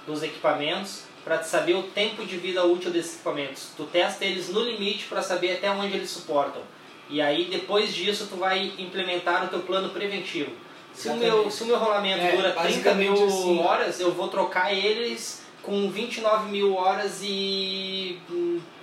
dos 0.06 0.23
equipamentos 0.23 1.04
para 1.25 1.42
saber 1.42 1.75
o 1.75 1.85
tempo 1.85 2.26
de 2.26 2.37
vida 2.37 2.64
útil 2.64 2.90
desses 2.90 3.14
equipamentos. 3.14 3.70
Tu 3.76 3.85
testa 3.85 4.26
eles 4.26 4.50
no 4.50 4.61
limite 4.61 5.06
para 5.06 5.23
saber 5.23 5.52
até 5.52 5.70
onde 5.70 5.97
eles 5.97 6.11
suportam. 6.11 6.61
E 7.08 7.23
aí, 7.23 7.47
depois 7.47 7.94
disso, 7.94 8.26
tu 8.28 8.37
vai 8.37 8.73
implementar 8.78 9.47
o 9.47 9.49
teu 9.49 9.61
plano 9.61 9.88
preventivo. 9.88 10.52
Se 10.98 11.08
o, 11.08 11.16
meu, 11.16 11.48
se 11.48 11.62
o 11.62 11.66
meu 11.66 11.78
rolamento 11.78 12.24
é, 12.24 12.32
dura 12.32 12.50
30 12.50 12.94
mil 12.94 13.12
assim, 13.12 13.60
horas, 13.60 14.00
eu 14.00 14.10
vou 14.12 14.26
trocar 14.26 14.74
eles 14.74 15.42
com 15.62 15.88
29 15.88 16.50
mil 16.50 16.74
horas 16.74 17.20
e 17.22 18.18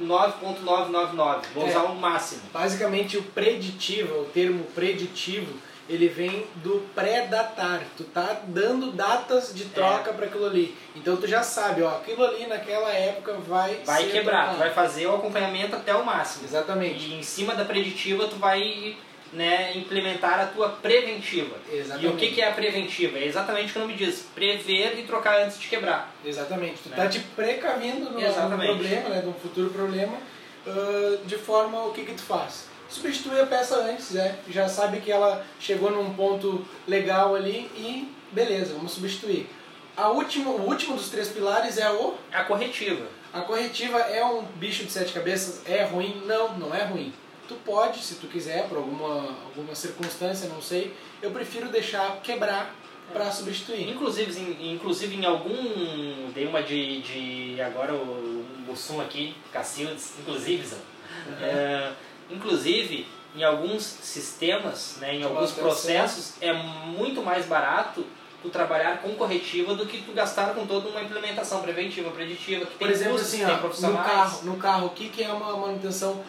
9.999. 0.01 1.41
Vou 1.53 1.65
é, 1.65 1.69
usar 1.69 1.83
o 1.83 1.95
máximo. 1.95 2.43
Basicamente 2.53 3.17
o 3.17 3.23
preditivo, 3.23 4.21
o 4.21 4.25
termo 4.25 4.63
preditivo, 4.73 5.51
ele 5.89 6.07
vem 6.07 6.47
do 6.63 6.87
pré-datar. 6.95 7.81
Tu 7.97 8.05
tá 8.05 8.39
dando 8.47 8.93
datas 8.93 9.53
de 9.53 9.65
troca 9.65 10.11
é. 10.11 10.13
para 10.13 10.27
aquilo 10.27 10.45
ali. 10.45 10.73
Então 10.95 11.17
tu 11.17 11.27
já 11.27 11.43
sabe, 11.43 11.83
ó, 11.83 11.89
aquilo 11.97 12.23
ali 12.23 12.47
naquela 12.47 12.91
época 12.91 13.33
vai 13.45 13.81
vai 13.83 14.05
quebrar, 14.05 14.53
tu 14.53 14.57
vai 14.57 14.71
fazer 14.71 15.05
o 15.05 15.15
acompanhamento 15.15 15.75
até 15.75 15.93
o 15.93 16.05
máximo. 16.05 16.45
Exatamente. 16.45 17.09
E 17.09 17.15
em 17.15 17.23
cima 17.23 17.53
da 17.53 17.65
preditiva 17.65 18.25
tu 18.25 18.37
vai 18.37 18.95
né, 19.35 19.75
implementar 19.75 20.39
a 20.39 20.45
tua 20.47 20.69
preventiva. 20.69 21.55
Exatamente. 21.71 22.05
E 22.05 22.09
o 22.09 22.15
que, 22.15 22.27
que 22.31 22.41
é 22.41 22.49
a 22.49 22.53
preventiva? 22.53 23.19
É 23.19 23.25
exatamente 23.25 23.69
o 23.69 23.73
que 23.73 23.79
o 23.79 23.81
nome 23.81 23.93
diz, 23.93 24.27
prever 24.33 24.97
e 24.97 25.03
trocar 25.03 25.41
antes 25.41 25.59
de 25.59 25.67
quebrar. 25.67 26.13
Exatamente. 26.23 26.83
Tu 26.83 26.89
né? 26.89 26.95
tá 26.95 27.07
te 27.07 27.19
precavindo 27.19 28.09
no, 28.09 28.19
problema, 28.19 29.09
né, 29.09 29.21
no 29.25 29.33
futuro 29.33 29.69
problema, 29.69 30.17
uh, 30.65 31.25
de 31.25 31.37
forma 31.37 31.85
o 31.85 31.91
que 31.91 32.05
que 32.05 32.13
tu 32.13 32.23
faz? 32.23 32.73
substitui 32.87 33.39
a 33.39 33.45
peça 33.45 33.77
antes, 33.77 34.11
né? 34.11 34.37
já 34.47 34.69
sabe 34.69 35.01
que 35.01 35.11
ela 35.11 35.43
chegou 35.59 35.91
num 35.91 36.13
ponto 36.13 36.65
legal 36.87 37.35
ali 37.35 37.69
e 37.75 38.13
beleza, 38.31 38.73
vamos 38.73 38.91
substituir. 38.91 39.49
A 39.97 40.09
última, 40.09 40.51
o 40.51 40.67
último 40.67 40.95
dos 40.95 41.09
três 41.09 41.29
pilares 41.29 41.77
é 41.77 41.89
o. 41.89 42.15
A 42.31 42.43
corretiva. 42.43 43.05
A 43.33 43.41
corretiva 43.41 43.97
é 43.99 44.23
um 44.25 44.43
bicho 44.55 44.83
de 44.83 44.91
sete 44.91 45.13
cabeças? 45.13 45.61
É 45.65 45.83
ruim? 45.83 46.21
Não, 46.25 46.57
não 46.57 46.75
é 46.75 46.83
ruim. 46.83 47.13
Tu 47.47 47.55
pode, 47.65 47.99
se 48.03 48.15
tu 48.15 48.27
quiser, 48.27 48.67
por 48.67 48.77
alguma, 48.77 49.35
alguma 49.45 49.75
circunstância, 49.75 50.49
não 50.49 50.61
sei. 50.61 50.93
Eu 51.21 51.31
prefiro 51.31 51.69
deixar 51.69 52.19
quebrar 52.21 52.73
para 53.13 53.31
substituir. 53.31 53.89
Inclusive, 53.89 54.39
em, 54.39 54.73
inclusive 54.73 55.15
em 55.15 55.25
algum. 55.25 56.31
Dei 56.33 56.47
uma 56.47 56.61
de. 56.63 57.01
de 57.01 57.61
agora 57.61 57.93
o 57.93 58.45
Mussum 58.67 58.99
aqui, 58.99 59.35
Cacildes, 59.53 60.13
inclusive, 60.19 60.75
uhum. 60.75 61.45
é, 61.45 61.91
inclusive, 62.29 63.07
em 63.35 63.43
alguns 63.43 63.83
sistemas, 63.83 64.97
né, 64.99 65.15
em 65.15 65.23
alguns 65.23 65.51
processos, 65.51 66.33
é 66.41 66.51
muito 66.51 67.21
mais 67.21 67.45
barato 67.45 68.05
tu 68.41 68.49
trabalhar 68.49 69.01
com 69.01 69.15
corretiva 69.15 69.75
do 69.75 69.85
que 69.85 70.01
tu 70.01 70.13
gastar 70.13 70.53
com 70.53 70.65
toda 70.65 70.89
uma 70.89 71.01
implementação 71.01 71.61
preventiva, 71.61 72.11
preditiva, 72.11 72.65
que 72.65 72.77
tem 72.77 72.87
Por 72.87 72.91
exemplo, 72.91 73.13
custos, 73.13 73.33
assim, 73.33 73.43
ó. 73.43 73.87
No 73.87 73.97
carro, 73.97 74.43
no 74.43 74.57
carro, 74.57 74.87
o 74.87 74.89
que, 74.91 75.09
que 75.09 75.23
é 75.23 75.29
uma 75.29 75.55
manutenção 75.57 76.23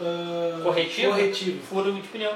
uh, 0.00 0.62
corretiva? 0.62 1.12
corretiva? 1.12 1.62
Furo 1.68 1.92
de 1.92 2.00
pneu. 2.08 2.32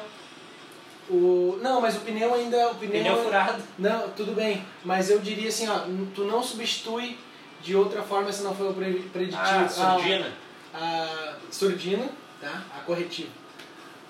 O, 1.08 1.58
não, 1.60 1.80
mas 1.80 1.96
o 1.96 2.00
pneu 2.00 2.32
ainda. 2.34 2.70
O 2.70 2.74
pneu, 2.76 2.90
Pneu 3.02 3.16
furado. 3.24 3.62
Não, 3.78 4.08
tudo 4.10 4.32
bem. 4.32 4.64
Mas 4.84 5.10
eu 5.10 5.18
diria 5.18 5.48
assim, 5.48 5.68
ó, 5.68 5.80
tu 6.14 6.24
não 6.24 6.42
substitui 6.42 7.18
de 7.62 7.74
outra 7.74 8.00
forma 8.02 8.32
se 8.32 8.42
não 8.42 8.54
for 8.54 8.70
o 8.70 8.74
pre- 8.74 9.04
preditivo. 9.12 9.42
Ah, 9.42 9.68
surdina. 9.68 10.32
A, 10.72 10.78
a 10.78 11.34
surdina, 11.50 12.08
tá? 12.40 12.62
A 12.76 12.80
corretiva. 12.82 13.28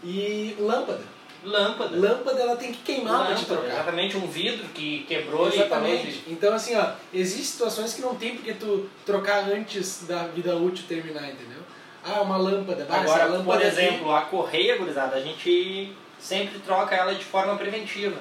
E 0.05 0.55
lâmpada. 0.59 1.01
Lâmpada. 1.43 1.97
Lâmpada 1.97 2.39
ela 2.39 2.57
tem 2.57 2.71
que 2.71 2.83
queimar 2.83 3.27
para 3.27 3.35
te 3.35 3.41
Lâmpada, 3.43 3.61
trocar. 3.63 3.75
Exatamente, 3.77 4.17
um 4.19 4.27
vidro 4.27 4.69
que 4.75 5.05
quebrou 5.09 5.49
e 5.49 5.53
parou 5.53 5.89
Exatamente. 5.89 6.19
de... 6.19 6.33
Então 6.33 6.53
assim, 6.53 6.77
ó, 6.77 6.93
existem 7.15 7.45
situações 7.45 7.95
que 7.95 8.03
não 8.03 8.15
tem 8.15 8.37
porque 8.37 8.53
tu 8.53 8.89
trocar 9.07 9.49
antes 9.51 10.05
da 10.07 10.25
vida 10.25 10.55
útil 10.55 10.85
terminar, 10.87 11.23
entendeu? 11.31 11.61
Ah, 12.05 12.23
uma 12.23 12.37
lâmpada. 12.37 12.87
Ah, 12.89 13.01
Agora, 13.01 13.25
lâmpada 13.25 13.45
por 13.45 13.57
aqui- 13.57 13.67
exemplo, 13.67 14.15
a 14.15 14.23
correia, 14.23 14.77
gurizada, 14.79 15.17
a 15.17 15.21
gente 15.21 15.93
sempre 16.19 16.59
troca 16.61 16.95
ela 16.95 17.15
de 17.15 17.25
forma 17.25 17.57
preventiva. 17.57 18.17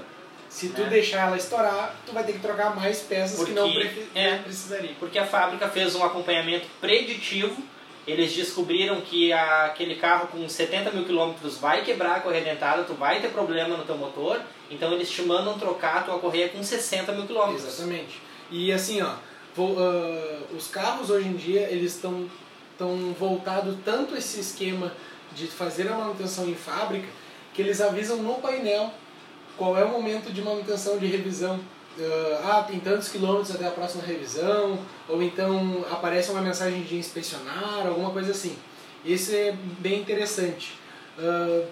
se 0.49 0.69
tu 0.69 0.81
né? 0.81 0.89
deixar 0.89 1.27
ela 1.27 1.37
estourar, 1.37 1.95
tu 2.07 2.11
vai 2.11 2.23
ter 2.23 2.33
que 2.33 2.39
trocar 2.39 2.75
mais 2.75 3.01
peças 3.01 3.37
Porque- 3.37 3.51
que 3.53 3.59
não 3.59 3.71
prefi- 3.71 4.07
é. 4.15 4.37
precisaria. 4.39 4.91
Porque 4.99 5.19
a 5.19 5.25
fábrica 5.25 5.67
fez 5.69 5.93
um 5.95 6.03
acompanhamento 6.03 6.65
preditivo. 6.81 7.61
Eles 8.07 8.33
descobriram 8.33 8.99
que 9.01 9.31
a- 9.31 9.65
aquele 9.65 9.93
carro 9.95 10.27
com 10.29 10.49
70 10.49 10.89
mil 10.89 11.05
quilômetros 11.05 11.59
vai 11.59 11.83
quebrar 11.83 12.15
a 12.15 12.19
correia 12.21 12.43
dentada, 12.43 12.81
tu 12.83 12.95
vai 12.95 13.19
ter 13.21 13.27
problema 13.29 13.77
no 13.77 13.83
teu 13.85 13.95
motor, 13.95 14.41
então 14.71 14.91
eles 14.91 15.11
te 15.11 15.21
mandam 15.21 15.59
trocar 15.59 15.97
a 15.97 16.01
tua 16.01 16.17
correia 16.17 16.49
com 16.49 16.63
60 16.63 17.11
mil 17.11 17.27
quilômetros. 17.27 17.67
Exatamente. 17.67 18.19
E 18.49 18.71
assim, 18.71 19.03
ó, 19.03 19.13
vo- 19.55 19.75
ah, 19.77 20.39
os 20.57 20.67
carros 20.67 21.11
hoje 21.11 21.27
em 21.27 21.33
dia, 21.35 21.67
eles 21.69 21.93
estão 21.93 22.27
tão 22.79 23.13
voltados 23.13 23.75
tanto 23.85 24.15
esse 24.15 24.39
esquema 24.39 24.91
de 25.35 25.45
fazer 25.45 25.87
a 25.87 25.95
manutenção 25.95 26.49
em 26.49 26.55
fábrica, 26.55 27.07
que 27.53 27.61
eles 27.61 27.79
avisam 27.81 28.17
no 28.17 28.35
painel 28.35 28.91
qual 29.57 29.77
é 29.77 29.83
o 29.83 29.89
momento 29.89 30.31
de 30.31 30.41
manutenção 30.41 30.97
de 30.97 31.05
revisão. 31.05 31.59
Ah, 32.45 32.63
tem 32.63 32.79
tantos 32.79 33.09
quilômetros 33.09 33.53
até 33.53 33.67
a 33.67 33.71
próxima 33.71 34.03
revisão, 34.03 34.79
ou 35.07 35.21
então 35.21 35.85
aparece 35.91 36.31
uma 36.31 36.41
mensagem 36.41 36.81
de 36.81 36.95
inspecionar, 36.95 37.85
alguma 37.85 38.11
coisa 38.11 38.31
assim. 38.31 38.57
Isso 39.03 39.35
é 39.35 39.51
bem 39.79 39.99
interessante. 39.99 40.79
Ah, 41.19 41.65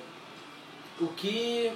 o 1.00 1.08
que 1.08 1.72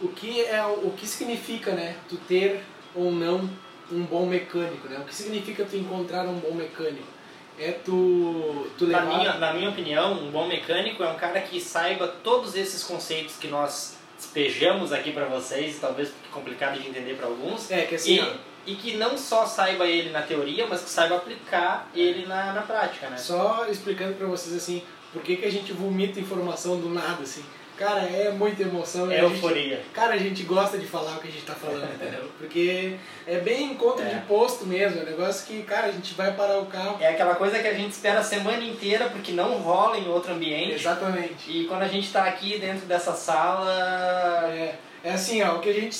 o 0.00 0.08
que 0.08 0.40
é 0.40 0.64
o 0.64 0.90
que 0.96 1.06
significa, 1.06 1.72
né, 1.72 1.96
tu 2.08 2.16
ter 2.16 2.64
ou 2.94 3.12
não 3.12 3.48
um 3.90 4.04
bom 4.04 4.24
mecânico, 4.24 4.88
né? 4.88 4.98
O 4.98 5.04
que 5.04 5.14
significa 5.14 5.64
tu 5.64 5.76
encontrar 5.76 6.24
um 6.26 6.38
bom 6.38 6.54
mecânico? 6.54 7.11
É 7.58 7.72
tu 7.84 8.66
tu 8.78 8.86
Na 8.86 9.00
levar 9.00 9.18
minha, 9.18 9.34
na 9.34 9.52
minha 9.52 9.68
opinião, 9.70 10.12
um 10.14 10.30
bom 10.30 10.46
mecânico 10.46 11.02
é 11.02 11.08
um 11.08 11.16
cara 11.16 11.40
que 11.40 11.60
saiba 11.60 12.08
todos 12.08 12.54
esses 12.56 12.82
conceitos 12.82 13.36
que 13.36 13.48
nós 13.48 13.96
despejamos 14.16 14.92
aqui 14.92 15.12
para 15.12 15.26
vocês, 15.26 15.78
talvez 15.80 16.12
complicado 16.30 16.80
de 16.80 16.88
entender 16.88 17.14
para 17.16 17.26
alguns, 17.26 17.70
É, 17.70 17.82
que 17.82 17.96
assim, 17.96 18.14
e, 18.14 18.20
ó, 18.20 18.26
e 18.66 18.74
que 18.76 18.96
não 18.96 19.18
só 19.18 19.44
saiba 19.44 19.84
ele 19.86 20.10
na 20.10 20.22
teoria, 20.22 20.66
mas 20.66 20.82
que 20.82 20.90
saiba 20.90 21.16
aplicar 21.16 21.90
ele 21.94 22.26
na, 22.26 22.52
na 22.52 22.62
prática, 22.62 23.08
né? 23.08 23.16
só 23.16 23.66
explicando 23.68 24.14
pra 24.14 24.26
vocês 24.26 24.56
assim, 24.56 24.82
por 25.12 25.22
que, 25.22 25.36
que 25.36 25.44
a 25.44 25.50
gente 25.50 25.72
vomita 25.72 26.20
informação 26.20 26.80
do 26.80 26.88
nada 26.88 27.22
assim. 27.22 27.44
Cara, 27.82 28.00
é 28.02 28.30
muita 28.30 28.62
emoção. 28.62 29.10
É 29.10 29.18
a 29.18 29.22
gente- 29.24 29.34
euforia. 29.34 29.80
Cara, 29.92 30.14
a 30.14 30.18
gente 30.18 30.42
gosta 30.44 30.78
de 30.78 30.86
falar 30.86 31.16
o 31.16 31.20
que 31.20 31.26
a 31.26 31.30
gente 31.30 31.44
tá 31.44 31.54
falando, 31.54 31.92
entendeu? 31.94 32.30
Porque 32.38 32.94
é 33.26 33.38
bem 33.38 33.72
encontro 33.72 34.04
É. 34.04 34.08
de 34.10 34.20
posto 34.26 34.64
mesmo, 34.66 35.00
é 35.00 35.02
um 35.02 35.06
negócio 35.06 35.44
que, 35.46 35.62
cara, 35.64 35.88
a 35.88 35.90
gente 35.92 36.14
vai 36.14 36.32
parar 36.32 36.58
o 36.60 36.66
carro. 36.66 36.96
É 37.00 37.08
aquela 37.08 37.34
coisa 37.34 37.58
que 37.58 37.66
a 37.66 37.74
gente 37.74 37.90
espera 37.90 38.20
a 38.20 38.22
semana 38.22 38.62
inteira 38.62 39.06
porque 39.06 39.32
não 39.32 39.54
rola 39.58 39.98
em 39.98 40.06
outro 40.08 40.32
ambiente. 40.32 40.74
Exatamente. 40.74 41.50
E 41.50 41.64
quando 41.64 41.82
a 41.82 41.88
gente 41.88 42.06
está 42.06 42.24
aqui 42.24 42.58
dentro 42.58 42.86
dessa 42.86 43.12
sala, 43.14 44.48
É, 44.52 44.74
é 45.04 45.10
assim, 45.12 45.42
ó, 45.42 45.56
o 45.56 45.58
que 45.60 45.68
a 45.70 45.72
gente, 45.72 45.96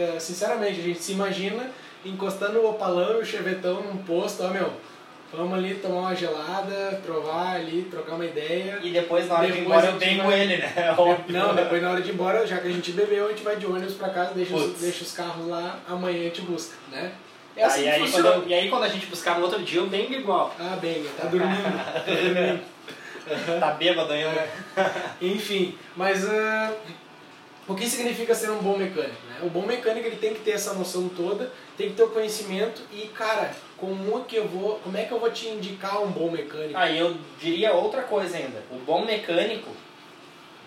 é, 0.00 0.18
sinceramente, 0.18 0.80
a 0.80 0.82
gente 0.82 1.00
se 1.02 1.12
imagina 1.12 1.70
encostando 2.04 2.58
o 2.60 2.70
opalão 2.70 3.18
e 3.18 3.22
o 3.22 3.24
chevetão 3.24 3.80
num 3.82 3.98
posto, 3.98 4.42
ó, 4.42 4.48
meu, 4.48 4.72
vamos 5.32 5.54
ali 5.58 5.74
tomar 5.74 6.00
uma 6.00 6.14
gelada, 6.14 7.00
provar 7.04 7.56
ali, 7.56 7.86
trocar 7.90 8.14
uma 8.14 8.24
ideia. 8.24 8.78
e 8.82 8.90
depois 8.90 9.26
na 9.28 9.34
hora 9.36 9.46
de 9.46 9.52
ir 9.52 9.60
Depois 9.60 9.78
embora 9.78 9.86
eu 9.94 9.98
tenho 9.98 10.24
vai- 10.24 10.40
ele, 10.40 10.56
né? 10.58 10.94
Óbvio. 10.96 11.24
Não, 11.28 11.54
depois 11.54 11.82
na 11.82 11.90
hora 11.90 12.00
de 12.02 12.10
ir 12.10 12.14
embora, 12.14 12.46
já 12.46 12.58
que 12.58 12.68
a 12.68 12.70
gente 12.70 12.92
bebeu, 12.92 13.26
a 13.26 13.28
gente 13.30 13.42
vai 13.42 13.56
de 13.56 13.66
ônibus 13.66 13.94
pra 13.94 14.10
casa, 14.10 14.34
deixa, 14.34 14.54
os, 14.54 14.78
deixa 14.80 15.02
os 15.04 15.12
carros 15.12 15.46
lá, 15.48 15.78
amanhã 15.88 16.20
a 16.20 16.24
gente 16.24 16.42
busca, 16.42 16.74
né? 16.90 17.12
É 17.56 17.64
assim 17.64 17.86
Aí, 17.88 18.10
que 18.10 18.16
aí, 18.16 18.42
e 18.46 18.54
aí 18.54 18.70
quando 18.70 18.84
a 18.84 18.88
gente 18.88 19.04
buscar 19.06 19.36
no 19.38 19.44
outro 19.44 19.62
dia, 19.62 19.80
eu 19.80 19.86
venho 19.86 20.12
igual. 20.14 20.54
Ah, 20.58 20.78
bem, 20.80 21.04
tá 21.18 21.26
dormindo, 21.28 21.62
tá 21.94 22.00
dormindo. 22.06 22.60
Tá 23.60 23.70
bêbado 23.72 24.12
ainda. 24.12 24.28
É. 24.76 24.90
Enfim, 25.20 25.76
mas 25.94 26.28
ah, 26.28 26.72
o 27.68 27.74
que 27.74 27.86
significa 27.88 28.34
ser 28.34 28.50
um 28.50 28.58
bom 28.58 28.76
mecânico? 28.76 29.14
O 29.42 29.50
bom 29.50 29.66
mecânico 29.66 30.06
ele 30.06 30.16
tem 30.16 30.34
que 30.34 30.40
ter 30.40 30.52
essa 30.52 30.72
noção 30.74 31.08
toda, 31.08 31.52
tem 31.76 31.88
que 31.88 31.94
ter 31.94 32.02
o 32.04 32.10
conhecimento 32.10 32.82
e, 32.92 33.08
cara, 33.08 33.54
como 33.76 34.24
que 34.24 34.36
eu 34.36 34.46
vou, 34.46 34.78
como 34.78 34.96
é 34.96 35.04
que 35.04 35.12
eu 35.12 35.18
vou 35.18 35.30
te 35.30 35.48
indicar 35.48 36.00
um 36.02 36.10
bom 36.10 36.30
mecânico? 36.30 36.78
Aí 36.78 36.98
eu 36.98 37.16
diria 37.40 37.72
outra 37.72 38.02
coisa 38.02 38.36
ainda. 38.36 38.62
O 38.70 38.76
bom 38.76 39.04
mecânico, 39.04 39.70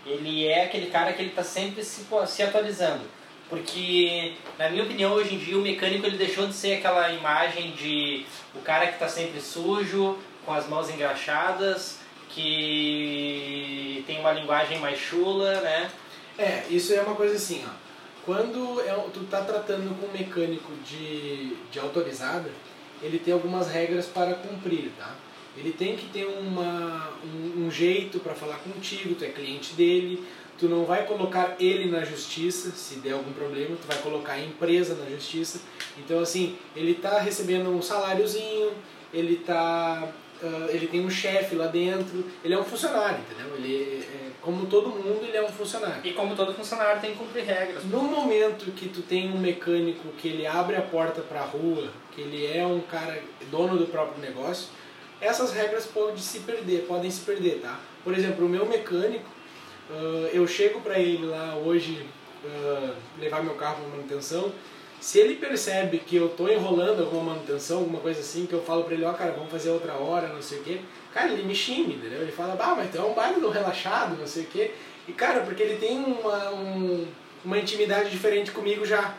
ele 0.06 0.46
é 0.46 0.66
aquele 0.66 0.88
cara 0.88 1.14
que 1.14 1.22
ele 1.22 1.32
tá 1.32 1.44
sempre 1.44 1.84
se, 1.84 2.06
se 2.28 2.44
atualizando. 2.44 3.04
Porque, 3.50 4.34
na 4.58 4.70
minha 4.70 4.84
opinião, 4.84 5.14
hoje 5.14 5.36
em 5.36 5.38
dia 5.38 5.58
o 5.58 5.62
mecânico 5.62 6.06
ele 6.06 6.18
deixou 6.18 6.48
de 6.48 6.54
ser 6.54 6.78
aquela 6.78 7.12
imagem 7.12 7.72
de 7.72 8.26
o 8.54 8.60
cara 8.60 8.88
que 8.88 8.98
tá 8.98 9.08
sempre 9.08 9.40
sujo, 9.40 10.18
com 10.46 10.52
as 10.54 10.68
mãos 10.68 10.90
engraxadas, 10.90 12.00
que 12.30 14.04
tem 14.08 14.20
uma 14.20 14.32
linguagem 14.32 14.80
mais 14.80 15.00
chula, 15.00 15.62
né? 15.62 15.90
É, 16.38 16.64
isso 16.70 16.94
é 16.94 17.02
uma 17.02 17.16
coisa 17.16 17.36
assim, 17.36 17.64
ó. 17.66 17.85
Quando 18.26 18.82
é, 18.82 18.94
tu 19.14 19.22
tá 19.30 19.42
tratando 19.42 19.96
com 20.00 20.08
um 20.08 20.12
mecânico 20.12 20.72
de, 20.84 21.56
de 21.72 21.80
autorizada, 21.80 22.50
ele 23.02 23.20
tem 23.20 23.34
algumas 23.34 23.70
regras 23.70 24.08
para 24.08 24.34
cumprir, 24.34 24.92
tá? 24.98 25.16
Ele 25.56 25.72
tem 25.72 25.96
que 25.96 26.08
ter 26.08 26.26
uma, 26.26 27.12
um, 27.24 27.66
um 27.66 27.72
jeito 27.72 28.20
para 28.20 28.34
falar 28.34 28.58
contigo, 28.58 29.16
tu 29.16 29.24
é 29.24 29.30
cliente 29.30 29.74
dele, 29.74 30.24
tu 30.58 30.68
não 30.68 30.86
vai 30.86 31.06
colocar 31.06 31.56
ele 31.60 31.90
na 31.90 32.04
justiça, 32.04 32.72
se 32.72 32.96
der 32.96 33.14
algum 33.14 33.32
problema, 33.32 33.76
tu 33.76 33.88
vai 33.88 33.98
colocar 34.00 34.34
a 34.34 34.40
empresa 34.40 34.96
na 34.96 35.10
justiça. 35.10 35.62
Então, 35.98 36.20
assim, 36.20 36.58
ele 36.76 36.96
tá 36.96 37.20
recebendo 37.20 37.70
um 37.70 37.82
saláriozinho, 37.82 38.72
ele 39.14 39.38
tá... 39.38 40.10
ah, 40.44 40.68
ele 40.70 40.88
tem 40.88 41.06
um 41.06 41.10
chefe 41.10 41.56
lá 41.56 41.68
dentro, 41.68 42.26
ele 42.44 42.54
é 42.54 42.60
um 42.60 42.64
funcionário, 42.64 43.20
entendeu? 43.20 43.56
Ele, 43.56 44.04
é, 44.04 44.25
como 44.46 44.68
todo 44.68 44.90
mundo, 44.90 45.26
ele 45.26 45.36
é 45.36 45.44
um 45.44 45.50
funcionário. 45.50 46.02
E 46.06 46.14
como 46.14 46.36
todo 46.36 46.54
funcionário 46.54 47.02
tem 47.02 47.12
que 47.14 47.18
cumprir 47.18 47.44
regras. 47.44 47.84
No 47.84 48.04
momento 48.04 48.72
que 48.72 48.88
tu 48.88 49.02
tem 49.02 49.32
um 49.32 49.40
mecânico 49.40 50.08
que 50.20 50.28
ele 50.28 50.46
abre 50.46 50.76
a 50.76 50.82
porta 50.84 51.22
para 51.22 51.42
a 51.42 51.46
rua, 51.46 51.90
que 52.12 52.22
ele 52.22 52.46
é 52.46 52.64
um 52.66 52.80
cara 52.80 53.20
dono 53.50 53.76
do 53.76 53.88
próprio 53.88 54.22
negócio, 54.22 54.68
essas 55.20 55.52
regras 55.52 55.88
podem 55.88 56.18
se 56.18 56.42
perder, 56.42 56.86
podem 56.88 57.10
se 57.10 57.22
perder, 57.22 57.60
tá? 57.62 57.80
Por 58.04 58.14
exemplo, 58.14 58.46
o 58.46 58.50
meu 58.50 58.68
mecânico, 58.68 59.26
eu 60.32 60.48
chego 60.48 60.80
para 60.82 61.00
ele 61.00 61.26
lá 61.26 61.56
hoje 61.56 62.06
levar 63.20 63.44
meu 63.44 63.56
carro 63.56 63.78
para 63.78 63.98
manutenção, 63.98 64.52
se 65.06 65.20
ele 65.20 65.36
percebe 65.36 66.00
que 66.00 66.16
eu 66.16 66.30
tô 66.30 66.48
enrolando 66.50 67.02
alguma 67.04 67.34
manutenção, 67.36 67.78
alguma 67.78 68.00
coisa 68.00 68.22
assim, 68.22 68.48
que 68.48 68.54
eu 68.54 68.64
falo 68.64 68.84
para 68.86 68.96
ele, 68.96 69.06
ó, 69.06 69.14
cara, 69.14 69.34
vamos 69.34 69.52
fazer 69.52 69.70
outra 69.70 69.94
hora, 69.94 70.30
não 70.30 70.42
sei 70.42 70.58
o 70.58 70.64
quê, 70.64 70.80
cara, 71.14 71.32
ele 71.32 71.44
me 71.44 71.54
xinga, 71.54 71.94
entendeu? 71.94 72.24
Ele 72.24 72.32
fala, 72.32 72.56
bah, 72.56 72.74
mas 72.76 72.90
tu 72.90 72.98
é 72.98 73.02
um 73.04 73.14
baile 73.14 73.40
do 73.40 73.50
relaxado, 73.52 74.18
não 74.20 74.26
sei 74.26 74.46
o 74.46 74.48
quê. 74.48 74.72
E, 75.08 75.14
cara, 75.14 75.42
porque 75.42 75.62
ele 75.62 75.78
tem 75.78 76.04
uma, 76.04 76.50
um- 76.50 77.06
uma 77.46 77.60
intimidade 77.60 78.10
diferente 78.10 78.50
comigo 78.50 78.84
já, 78.84 79.14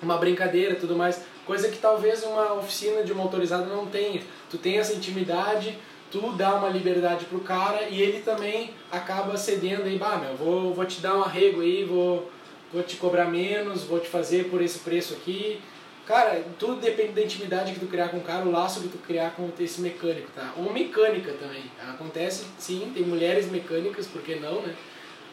uma 0.00 0.16
brincadeira 0.16 0.76
tudo 0.76 0.94
mais, 0.94 1.20
coisa 1.44 1.68
que 1.70 1.78
talvez 1.78 2.22
uma 2.22 2.52
oficina 2.52 3.02
de 3.02 3.10
uma 3.12 3.24
autorizada 3.24 3.64
não 3.66 3.84
tenha. 3.86 4.20
Tu 4.48 4.56
tem 4.58 4.78
essa 4.78 4.92
intimidade, 4.92 5.76
tu 6.08 6.20
dá 6.36 6.54
uma 6.54 6.68
liberdade 6.68 7.24
pro 7.24 7.40
cara 7.40 7.88
e 7.90 8.00
ele 8.00 8.20
também 8.20 8.70
acaba 8.92 9.36
cedendo 9.36 9.82
aí, 9.82 9.98
bah, 9.98 10.18
meu, 10.18 10.36
vou, 10.36 10.72
vou 10.72 10.84
te 10.84 11.00
dar 11.00 11.16
um 11.16 11.22
arrego 11.24 11.62
aí, 11.62 11.82
vou, 11.82 12.30
vou 12.76 12.82
te 12.82 12.96
cobrar 12.96 13.24
menos, 13.24 13.84
vou 13.84 13.98
te 13.98 14.08
fazer 14.08 14.50
por 14.50 14.60
esse 14.60 14.80
preço 14.80 15.14
aqui. 15.14 15.58
Cara, 16.06 16.44
tudo 16.58 16.76
depende 16.76 17.12
da 17.12 17.22
intimidade 17.22 17.72
que 17.72 17.80
tu 17.80 17.86
criar 17.86 18.10
com 18.10 18.18
o 18.18 18.20
cara, 18.20 18.44
o 18.44 18.50
laço 18.50 18.82
que 18.82 18.88
tu 18.88 18.98
criar 18.98 19.30
com 19.30 19.50
esse 19.58 19.80
mecânico, 19.80 20.28
tá? 20.34 20.52
Ou 20.56 20.72
mecânica 20.72 21.32
também. 21.32 21.64
Acontece, 21.88 22.44
sim, 22.58 22.92
tem 22.94 23.02
mulheres 23.02 23.50
mecânicas, 23.50 24.06
por 24.06 24.22
que 24.22 24.36
não, 24.36 24.60
né? 24.60 24.74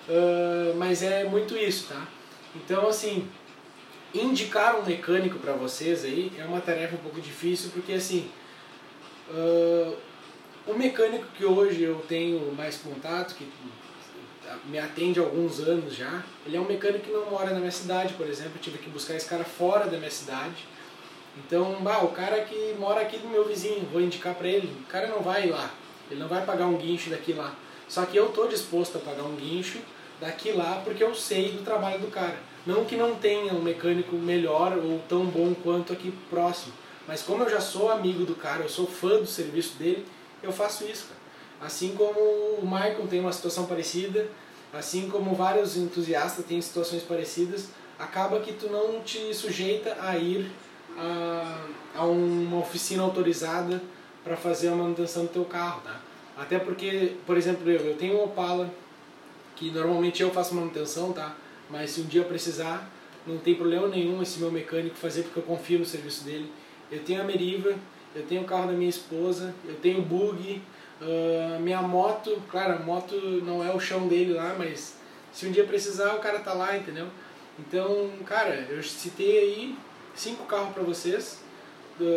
Uh, 0.08 0.76
mas 0.78 1.04
é 1.04 1.26
muito 1.26 1.56
isso, 1.58 1.90
tá? 1.90 2.08
Então, 2.56 2.88
assim, 2.88 3.28
indicar 4.14 4.80
um 4.80 4.86
mecânico 4.86 5.38
para 5.38 5.54
vocês 5.54 6.06
aí 6.06 6.32
é 6.40 6.46
uma 6.46 6.62
tarefa 6.62 6.96
um 6.96 7.00
pouco 7.00 7.20
difícil, 7.20 7.70
porque 7.74 7.94
assim, 7.94 8.32
uh, 9.30 9.96
o 10.66 10.74
mecânico 10.74 11.26
que 11.38 11.46
hoje 11.46 11.84
eu 11.84 12.04
tenho 12.08 12.54
mais 12.56 12.78
contato, 12.78 13.36
que 13.36 13.46
me 14.66 14.80
atende 14.80 15.20
há 15.20 15.24
alguns 15.24 15.60
anos 15.60 15.96
já, 15.96 16.24
ele 16.46 16.58
é 16.58 16.60
um 16.60 16.66
mecânico 16.66 17.06
que 17.06 17.12
não 17.12 17.30
mora 17.30 17.52
na 17.52 17.60
minha 17.60 17.72
cidade, 17.72 18.14
por 18.14 18.28
exemplo, 18.28 18.54
eu 18.56 18.62
tive 18.62 18.78
que 18.78 18.90
buscar 18.90 19.16
esse 19.16 19.28
cara 19.28 19.44
fora 19.44 19.86
da 19.86 19.98
minha 19.98 20.12
cidade. 20.12 20.68
Então, 21.38 21.78
bah, 21.82 22.04
o 22.04 22.10
cara 22.10 22.42
que 22.42 22.76
mora 22.78 23.02
aqui 23.02 23.18
do 23.18 23.28
meu 23.28 23.46
vizinho, 23.46 23.88
vou 23.92 24.02
indicar 24.02 24.36
para 24.36 24.48
ele, 24.48 24.72
o 24.82 24.86
cara 24.88 25.08
não 25.08 25.22
vai 25.22 25.48
lá, 25.48 25.72
ele 26.10 26.20
não 26.20 26.28
vai 26.28 26.46
pagar 26.46 26.68
um 26.68 26.78
guincho 26.78 27.10
daqui 27.10 27.34
lá. 27.34 27.56
Só 27.88 28.06
que 28.06 28.16
eu 28.16 28.30
tô 28.30 28.48
disposto 28.48 28.98
a 28.98 29.02
pagar 29.02 29.24
um 29.24 29.36
guincho 29.36 29.80
daqui 30.20 30.52
lá 30.52 30.82
porque 30.84 31.04
eu 31.04 31.14
sei 31.16 31.52
do 31.52 31.64
trabalho 31.64 32.00
do 32.00 32.08
cara. 32.08 32.38
Não 32.66 32.86
que 32.86 32.96
não 32.96 33.16
tenha 33.16 33.54
um 33.54 33.62
mecânico 33.62 34.16
melhor 34.16 34.78
ou 34.78 35.00
tão 35.10 35.26
bom 35.26 35.54
quanto 35.54 35.92
aqui 35.92 36.14
próximo, 36.30 36.74
mas 37.08 37.22
como 37.22 37.44
eu 37.44 37.50
já 37.50 37.60
sou 37.60 37.92
amigo 37.92 38.26
do 38.26 38.36
cara, 38.36 38.64
eu 38.64 38.70
sou 38.70 38.88
fã 38.88 39.20
do 39.20 39.28
serviço 39.28 39.76
dele, 39.78 40.06
eu 40.42 40.52
faço 40.52 40.86
isso. 40.86 41.08
Assim 41.64 41.96
como 41.96 42.20
o 42.20 42.62
Michael 42.64 43.08
tem 43.10 43.22
uma 43.22 43.32
situação 43.32 43.66
parecida, 43.66 44.28
assim 44.74 45.10
como 45.10 45.34
vários 45.34 45.78
entusiastas 45.78 46.46
têm 46.46 46.62
situações 46.62 47.04
parecidas, 47.04 47.70
acaba 47.98 48.42
que 48.42 48.52
tu 48.52 48.68
não 48.68 49.02
te 49.02 49.34
sujeita 49.34 49.96
a 50.02 50.18
ir 50.18 50.52
a, 50.98 51.66
a 51.96 52.06
uma 52.06 52.60
oficina 52.60 53.04
autorizada 53.04 53.82
para 54.24 54.36
fazer 54.36 54.70
a 54.70 54.76
manutenção 54.76 55.24
do 55.24 55.30
teu 55.30 55.46
carro, 55.46 55.82
tá? 55.82 56.02
Até 56.38 56.60
porque, 56.60 57.14
por 57.26 57.38
exemplo, 57.38 57.70
eu, 57.70 57.80
eu 57.80 57.96
tenho 57.96 58.18
um 58.18 58.24
Opala 58.26 58.70
que 59.56 59.72
normalmente 59.72 60.22
eu 60.22 60.32
faço 60.32 60.56
manutenção, 60.56 61.14
tá? 61.14 61.36
Mas 61.70 61.92
se 61.92 62.02
um 62.02 62.06
dia 62.06 62.24
precisar, 62.24 62.90
não 63.26 63.38
tem 63.38 63.56
problema 63.56 63.88
nenhum 63.88 64.22
esse 64.22 64.40
meu 64.40 64.52
mecânico 64.52 64.96
fazer 64.96 65.24
porque 65.24 65.40
eu 65.40 65.44
confio 65.44 65.80
no 65.80 65.86
serviço 65.86 66.26
dele. 66.26 66.52
Eu 66.92 67.00
tenho 67.04 67.22
a 67.22 67.24
Meriva, 67.24 67.74
eu 68.16 68.24
tenho 68.24 68.42
o 68.42 68.46
carro 68.46 68.68
da 68.68 68.74
minha 68.74 68.90
esposa, 68.90 69.54
eu 69.66 69.76
tenho 69.76 70.00
o 70.00 70.02
bug, 70.02 70.62
uh, 71.02 71.60
minha 71.60 71.82
moto, 71.82 72.42
claro, 72.50 72.74
a 72.74 72.80
moto 72.80 73.16
não 73.44 73.64
é 73.64 73.74
o 73.74 73.80
chão 73.80 74.08
dele 74.08 74.34
lá, 74.34 74.56
mas 74.58 74.96
se 75.32 75.48
um 75.48 75.52
dia 75.52 75.64
precisar 75.64 76.14
o 76.16 76.20
cara 76.20 76.40
tá 76.40 76.54
lá, 76.54 76.76
entendeu? 76.78 77.08
Então, 77.60 78.10
cara, 78.26 78.68
eu 78.70 78.82
citei 78.82 79.40
aí 79.40 79.76
cinco 80.16 80.46
carros 80.46 80.74
para 80.74 80.84
vocês, 80.84 81.44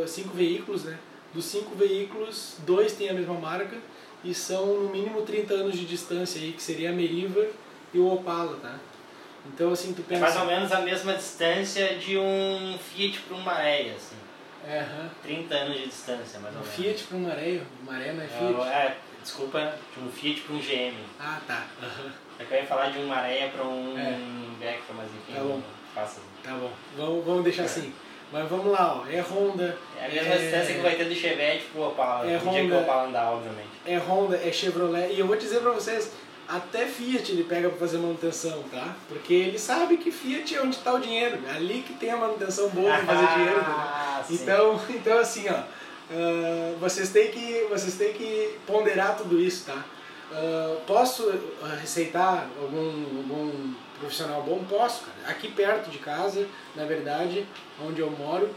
cinco 0.07 0.35
veículos, 0.35 0.85
né? 0.85 0.99
Dos 1.35 1.45
cinco 1.45 1.75
veículos, 1.75 2.57
dois 2.65 2.93
têm 2.95 3.11
a 3.11 3.15
mesma 3.15 3.35
marca 3.35 3.77
e 4.25 4.35
são 4.35 4.67
no 4.67 4.89
mínimo 4.89 5.23
30 5.23 5.55
anos 5.55 5.79
de 5.79 5.85
distância 5.85 6.41
aí, 6.41 6.53
que 6.53 6.63
seria 6.63 6.91
a 6.91 6.93
Meriva 6.93 7.47
e 7.93 7.99
o 7.99 8.13
Opala, 8.13 8.57
tá? 8.61 8.79
Então, 9.47 9.71
assim, 9.71 9.93
tu 9.93 10.03
pensa... 10.03 10.21
É 10.21 10.21
mais 10.21 10.37
ou 10.37 10.47
menos 10.47 10.73
a 10.73 10.81
mesma 10.81 11.15
distância 11.15 11.97
de 11.97 12.19
um 12.19 12.77
Fiat 12.79 13.21
para 13.21 13.37
um 13.37 13.41
Maré, 13.41 13.93
assim. 13.95 14.17
É, 14.69 14.81
uhum. 14.81 15.09
30 15.23 15.55
anos 15.55 15.77
de 15.77 15.87
distância, 15.87 16.41
mais 16.41 16.55
ou 16.57 16.61
menos. 16.61 16.69
Um 16.69 16.73
Fiat 16.73 17.05
para 17.05 17.17
um 17.17 17.21
Maré, 17.21 17.61
Maré 17.85 18.13
não 18.13 18.23
é 18.23 18.27
Fiat? 18.27 18.69
É, 18.69 18.97
desculpa, 19.23 19.75
de 19.95 20.03
um 20.03 20.11
Fiat 20.11 20.41
para 20.41 20.57
um 20.57 20.59
GM. 20.59 20.97
Ah, 21.21 21.41
tá. 21.47 21.67
Uhum. 21.81 22.11
É 22.39 22.45
que 22.45 22.53
eu 22.53 22.59
ia 22.59 22.67
falar 22.67 22.91
de 22.91 22.99
um 22.99 23.07
Maré 23.07 23.49
para 23.55 23.65
um 23.65 23.97
é. 23.97 24.19
Vectra, 24.59 24.95
mas 24.97 25.07
enfim, 25.07 25.35
tá 25.35 25.41
bom. 25.41 25.63
faça. 25.95 26.21
Tá 26.43 26.51
bom, 26.53 26.71
vamos, 26.97 27.25
vamos 27.25 27.45
deixar 27.45 27.63
é. 27.63 27.67
assim. 27.67 27.93
Mas 28.33 28.49
vamos 28.49 28.67
lá, 28.67 29.03
ó. 29.03 29.07
é 29.09 29.21
Honda. 29.21 29.79
É 30.01 30.07
a 30.07 30.09
mesma 30.09 30.35
é... 30.35 30.39
distância 30.39 30.75
que 30.75 30.81
vai 30.81 30.97
ter 30.97 31.05
do 31.05 31.15
Chevette 31.15 31.67
pro 31.67 31.89
Opala. 31.89 32.29
É 32.29 32.37
Honda, 32.37 32.51
dia 32.51 32.67
que 32.67 32.73
o 32.73 32.81
Opala 32.81 33.09
andar, 33.09 33.33
obviamente. 33.33 33.69
É 33.87 33.97
Honda, 33.99 34.37
é 34.37 34.51
Chevrolet. 34.51 35.13
E 35.13 35.21
eu 35.21 35.27
vou 35.27 35.37
dizer 35.37 35.61
pra 35.61 35.71
vocês, 35.71 36.13
até 36.49 36.87
Fiat 36.87 37.33
ele 37.33 37.45
pega 37.45 37.69
para 37.69 37.79
fazer 37.79 37.99
manutenção, 37.99 38.63
tá? 38.71 38.95
Porque 39.09 39.35
ele 39.35 39.59
sabe 39.59 39.97
que 39.97 40.11
Fiat 40.11 40.55
é 40.55 40.63
onde 40.63 40.77
está 40.77 40.93
o 40.93 41.01
dinheiro, 41.01 41.39
é 41.49 41.57
ali 41.57 41.83
que 41.83 41.95
tem 41.95 42.11
a 42.11 42.17
manutenção 42.17 42.69
boa 42.71 42.97
para 42.99 43.07
fazer 43.07 43.27
dinheiro. 43.35 43.61
Ah, 43.61 44.25
então, 44.31 44.81
então 44.91 45.19
assim, 45.19 45.47
ó, 45.49 45.61
uh, 45.61 46.77
vocês 46.79 47.11
têm 47.11 47.31
que 47.31 47.67
vocês 47.69 47.95
têm 47.95 48.13
que 48.13 48.59
ponderar 48.67 49.17
tudo 49.17 49.41
isso, 49.41 49.67
tá? 49.67 49.85
Uh, 50.31 50.81
posso 50.87 51.33
receitar 51.81 52.49
algum, 52.61 52.91
algum 53.19 53.75
profissional 53.99 54.43
bom? 54.43 54.65
Posso, 54.69 55.05
cara. 55.05 55.33
Aqui 55.33 55.49
perto 55.49 55.91
de 55.91 55.99
casa, 55.99 56.47
na 56.75 56.85
verdade, 56.85 57.47
onde 57.85 58.01
eu 58.01 58.11
moro, 58.11 58.51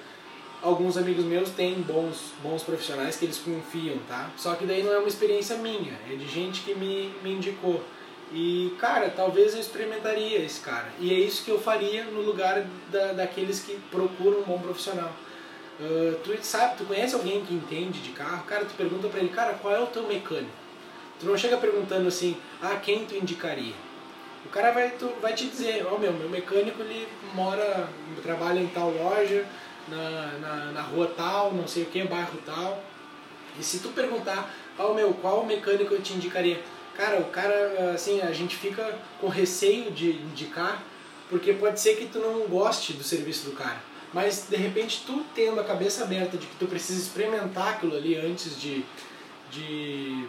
alguns 0.62 0.98
amigos 0.98 1.26
meus 1.26 1.50
têm 1.50 1.76
bons, 1.82 2.34
bons 2.44 2.64
profissionais 2.64 3.16
que 3.16 3.26
eles 3.26 3.38
confiam, 3.38 3.98
tá? 4.08 4.30
Só 4.38 4.56
que 4.56 4.66
daí 4.66 4.84
não 4.84 4.94
é 4.94 5.00
uma 5.00 5.08
experiência 5.08 5.56
minha, 5.58 5.94
é 6.10 6.16
de 6.16 6.28
gente 6.28 6.62
que 6.62 6.76
me, 6.76 7.14
me 7.24 7.34
indicou. 7.34 7.84
E, 8.32 8.76
cara, 8.78 9.10
talvez 9.10 9.54
eu 9.54 9.60
experimentaria 9.60 10.40
esse 10.40 10.60
cara. 10.60 10.88
E 11.00 11.12
é 11.12 11.18
isso 11.18 11.44
que 11.44 11.50
eu 11.50 11.60
faria 11.60 12.04
no 12.06 12.22
lugar 12.22 12.64
da, 12.92 13.14
daqueles 13.14 13.62
que 13.62 13.76
procuram 13.90 14.42
um 14.42 14.44
bom 14.44 14.60
profissional. 14.60 15.12
Uh, 15.80 16.16
tu 16.24 16.38
sabe, 16.44 16.78
tu 16.78 16.86
conhece 16.86 17.16
alguém 17.16 17.44
que 17.44 17.54
entende 17.54 18.00
de 18.02 18.12
carro? 18.12 18.44
Cara, 18.46 18.66
tu 18.66 18.74
pergunta 18.76 19.08
pra 19.08 19.20
ele, 19.20 19.30
cara, 19.30 19.54
qual 19.54 19.74
é 19.74 19.80
o 19.80 19.88
teu 19.88 20.04
mecânico? 20.04 20.52
Tu 21.20 21.26
não 21.26 21.38
chega 21.38 21.58
perguntando 21.58 22.08
assim, 22.08 22.38
ah, 22.62 22.76
quem 22.76 23.06
tu 23.06 23.16
indicaria? 23.16 23.74
O 24.46 24.50
cara 24.50 24.72
vai, 24.72 24.92
tu, 24.92 25.12
vai 25.22 25.34
te 25.34 25.48
dizer, 25.48 25.86
ó, 25.86 25.96
oh, 25.96 25.98
meu, 25.98 26.14
meu 26.14 26.30
mecânico 26.30 26.82
ele 26.82 27.08
mora, 27.34 27.90
trabalha 28.22 28.60
em 28.60 28.68
tal 28.68 28.90
loja, 28.90 29.46
na, 29.90 30.38
na, 30.40 30.72
na 30.72 30.82
rua 30.82 31.12
tal, 31.16 31.54
não 31.54 31.68
sei 31.68 31.84
o 31.84 31.86
que, 31.88 32.04
bairro 32.04 32.40
tal. 32.46 32.84
E 33.60 33.64
se 33.64 33.80
tu 33.80 33.90
perguntar, 33.90 34.54
oh, 34.78 34.94
meu, 34.94 35.14
qual 35.16 35.46
mecânico 35.46 35.94
eu 35.94 36.02
te 36.02 36.14
indicaria? 36.14 36.62
Cara, 36.96 37.20
o 37.20 37.26
cara, 37.26 37.92
assim, 37.94 38.22
a 38.22 38.32
gente 38.32 38.56
fica 38.56 38.98
com 39.20 39.28
receio 39.28 39.92
de 39.92 40.12
indicar, 40.12 40.84
porque 41.30 41.54
pode 41.54 41.80
ser 41.80 41.96
que 41.96 42.08
tu 42.08 42.20
não 42.20 42.48
goste 42.48 42.94
do 42.94 43.04
serviço 43.04 43.50
do 43.50 43.56
cara. 43.56 43.82
Mas 44.14 44.48
de 44.50 44.56
repente 44.56 45.04
tu 45.06 45.24
tendo 45.36 45.60
a 45.60 45.64
cabeça 45.64 46.04
aberta 46.04 46.38
de 46.38 46.48
que 46.48 46.56
tu 46.56 46.66
precisa 46.66 47.00
experimentar 47.00 47.76
aquilo 47.76 47.96
ali 47.96 48.16
antes 48.16 48.60
de, 48.60 48.84
de, 49.52 50.26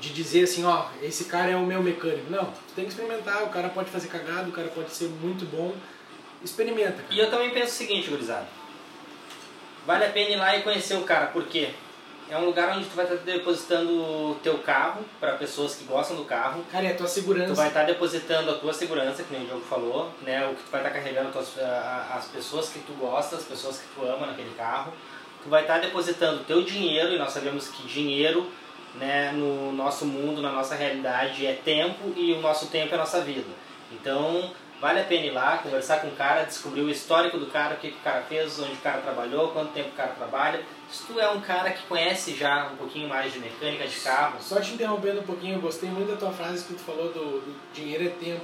de 0.00 0.10
dizer 0.10 0.44
assim, 0.44 0.64
ó, 0.64 0.86
esse 1.02 1.24
cara 1.24 1.50
é 1.50 1.56
o 1.56 1.64
meu 1.64 1.82
mecânico. 1.82 2.30
Não, 2.30 2.44
tu 2.44 2.74
tem 2.74 2.84
que 2.84 2.90
experimentar, 2.90 3.44
o 3.44 3.48
cara 3.48 3.70
pode 3.70 3.90
fazer 3.90 4.08
cagado, 4.08 4.50
o 4.50 4.52
cara 4.52 4.68
pode 4.68 4.90
ser 4.92 5.08
muito 5.08 5.46
bom 5.46 5.74
experimenta. 6.46 7.02
Cara. 7.02 7.14
E 7.14 7.18
eu 7.18 7.30
também 7.30 7.50
penso 7.50 7.66
o 7.66 7.76
seguinte, 7.76 8.08
gurizada. 8.08 8.46
Vale 9.86 10.04
a 10.04 10.10
pena 10.10 10.30
ir 10.30 10.36
lá 10.36 10.56
e 10.56 10.62
conhecer 10.62 10.94
o 10.94 11.02
cara, 11.02 11.26
por 11.26 11.44
quê? 11.44 11.70
É 12.28 12.36
um 12.36 12.44
lugar 12.44 12.76
onde 12.76 12.86
tu 12.86 12.96
vai 12.96 13.04
estar 13.04 13.18
depositando 13.18 13.92
o 13.92 14.34
teu 14.42 14.58
carro 14.58 15.04
para 15.20 15.34
pessoas 15.34 15.76
que 15.76 15.84
gostam 15.84 16.16
do 16.16 16.24
carro. 16.24 16.64
Cara, 16.72 16.86
é 16.86 16.90
a 16.90 16.96
tua 16.96 17.06
segurança. 17.06 17.52
Tu 17.52 17.56
vai 17.56 17.68
estar 17.68 17.84
depositando 17.84 18.50
a 18.50 18.54
tua 18.54 18.72
segurança, 18.72 19.22
que 19.22 19.32
nem 19.32 19.44
o 19.44 19.46
Diogo 19.46 19.64
falou, 19.64 20.10
né? 20.22 20.44
O 20.48 20.56
que 20.56 20.64
tu 20.64 20.70
vai 20.72 20.80
estar 20.80 20.92
carregando 20.92 21.30
tuas, 21.30 21.56
as 22.12 22.26
pessoas 22.26 22.68
que 22.68 22.80
tu 22.80 22.94
gosta, 22.94 23.36
as 23.36 23.44
pessoas 23.44 23.78
que 23.78 23.84
tu 23.94 24.04
ama 24.04 24.26
naquele 24.26 24.52
carro. 24.56 24.92
Tu 25.44 25.48
vai 25.48 25.62
estar 25.62 25.78
depositando 25.78 26.40
o 26.40 26.44
teu 26.44 26.64
dinheiro, 26.64 27.12
e 27.12 27.18
nós 27.18 27.30
sabemos 27.30 27.68
que 27.68 27.86
dinheiro, 27.86 28.50
né, 28.96 29.30
no 29.30 29.70
nosso 29.70 30.04
mundo, 30.04 30.42
na 30.42 30.50
nossa 30.50 30.74
realidade, 30.74 31.46
é 31.46 31.52
tempo 31.52 32.12
e 32.16 32.32
o 32.32 32.40
nosso 32.40 32.66
tempo 32.66 32.90
é 32.90 32.94
a 32.96 32.98
nossa 32.98 33.20
vida. 33.20 33.46
Então, 33.92 34.50
Vale 34.80 35.00
a 35.00 35.04
pena 35.04 35.26
ir 35.26 35.30
lá, 35.30 35.58
conversar 35.58 36.00
com 36.00 36.08
o 36.08 36.16
cara, 36.16 36.42
descobrir 36.44 36.82
o 36.82 36.90
histórico 36.90 37.38
do 37.38 37.46
cara, 37.46 37.74
o 37.74 37.78
que, 37.78 37.90
que 37.90 37.96
o 37.96 38.02
cara 38.02 38.22
fez, 38.22 38.58
onde 38.60 38.74
o 38.74 38.78
cara 38.78 39.00
trabalhou, 39.00 39.48
quanto 39.48 39.72
tempo 39.72 39.88
o 39.88 39.92
cara 39.92 40.10
trabalha. 40.10 40.60
Se 40.90 41.04
tu 41.06 41.18
é 41.18 41.28
um 41.30 41.40
cara 41.40 41.70
que 41.70 41.82
conhece 41.84 42.34
já 42.34 42.68
um 42.72 42.76
pouquinho 42.76 43.08
mais 43.08 43.32
de 43.32 43.38
mecânica 43.38 43.86
de 43.86 43.96
carro. 44.00 44.36
Só 44.40 44.60
te 44.60 44.74
interrompendo 44.74 45.20
um 45.20 45.24
pouquinho, 45.24 45.54
eu 45.54 45.60
gostei 45.60 45.88
muito 45.88 46.10
da 46.10 46.16
tua 46.16 46.30
frase 46.30 46.64
que 46.64 46.74
tu 46.74 46.80
falou 46.80 47.10
do, 47.10 47.40
do 47.40 47.56
dinheiro 47.72 48.04
é 48.04 48.10
tempo. 48.10 48.42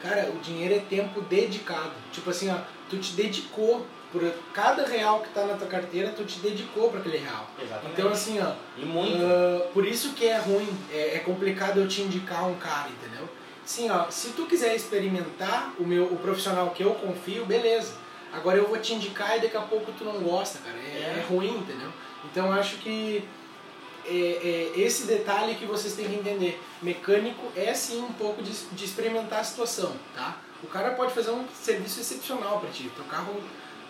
Cara, 0.00 0.30
o 0.30 0.38
dinheiro 0.38 0.74
é 0.74 0.78
tempo 0.78 1.20
dedicado. 1.22 1.92
Tipo 2.12 2.30
assim, 2.30 2.50
ó, 2.50 2.58
tu 2.88 2.98
te 2.98 3.12
dedicou 3.14 3.84
por 4.12 4.22
cada 4.52 4.86
real 4.86 5.20
que 5.20 5.30
tá 5.30 5.44
na 5.44 5.54
tua 5.54 5.66
carteira, 5.66 6.10
tu 6.10 6.24
te 6.24 6.38
dedicou 6.38 6.88
para 6.88 7.00
aquele 7.00 7.18
real. 7.18 7.48
Exatamente. 7.60 7.92
Então 7.92 8.10
assim, 8.12 8.40
ó. 8.40 8.52
E 8.78 8.84
muito. 8.84 9.16
Uh, 9.16 9.72
por 9.72 9.84
isso 9.84 10.12
que 10.12 10.26
é 10.26 10.38
ruim, 10.38 10.68
é, 10.92 11.16
é 11.16 11.18
complicado 11.18 11.80
eu 11.80 11.88
te 11.88 12.02
indicar 12.02 12.46
um 12.46 12.54
cara, 12.54 12.88
entendeu? 12.90 13.28
Sim, 13.64 13.90
ó, 13.90 14.10
se 14.10 14.30
tu 14.30 14.46
quiser 14.46 14.74
experimentar 14.74 15.72
o 15.78 15.84
meu 15.84 16.04
o 16.04 16.16
profissional 16.16 16.70
que 16.70 16.82
eu 16.82 16.94
confio, 16.94 17.46
beleza. 17.46 17.94
Agora 18.32 18.58
eu 18.58 18.68
vou 18.68 18.78
te 18.78 18.94
indicar 18.94 19.36
e 19.38 19.40
daqui 19.40 19.56
a 19.56 19.60
pouco 19.60 19.92
tu 19.92 20.04
não 20.04 20.20
gosta, 20.20 20.58
cara. 20.58 20.76
É, 20.76 21.18
é. 21.18 21.26
ruim, 21.28 21.58
entendeu? 21.58 21.90
Então 22.24 22.52
acho 22.52 22.78
que 22.78 23.26
é, 24.06 24.72
é, 24.76 24.80
esse 24.80 25.06
detalhe 25.06 25.54
que 25.54 25.64
vocês 25.64 25.94
têm 25.94 26.08
que 26.08 26.16
entender. 26.16 26.60
Mecânico 26.82 27.52
é 27.56 27.72
sim 27.72 28.02
um 28.02 28.12
pouco 28.12 28.42
de, 28.42 28.52
de 28.52 28.84
experimentar 28.84 29.40
a 29.40 29.44
situação, 29.44 29.92
tá? 30.14 30.36
O 30.62 30.66
cara 30.66 30.90
pode 30.90 31.12
fazer 31.12 31.30
um 31.30 31.46
serviço 31.48 32.00
excepcional 32.00 32.60
para 32.60 32.70
ti. 32.70 32.90
Teu 32.94 33.04
carro 33.04 33.34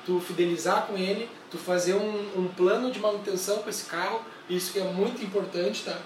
tu 0.04 0.20
fidelizar 0.20 0.86
com 0.86 0.96
ele, 0.96 1.28
tu 1.50 1.58
fazer 1.58 1.94
um, 1.94 2.38
um 2.38 2.48
plano 2.48 2.90
de 2.90 3.00
manutenção 3.00 3.58
com 3.58 3.70
esse 3.70 3.84
carro, 3.84 4.20
isso 4.48 4.72
que 4.72 4.78
é 4.78 4.84
muito 4.84 5.24
importante, 5.24 5.82
tá? 5.82 5.98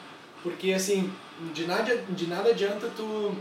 Porque 0.43 0.73
assim, 0.73 1.13
de 1.53 1.67
nada, 1.67 1.97
de 1.97 2.27
nada 2.27 2.51
adianta 2.51 2.89
tu. 2.97 3.35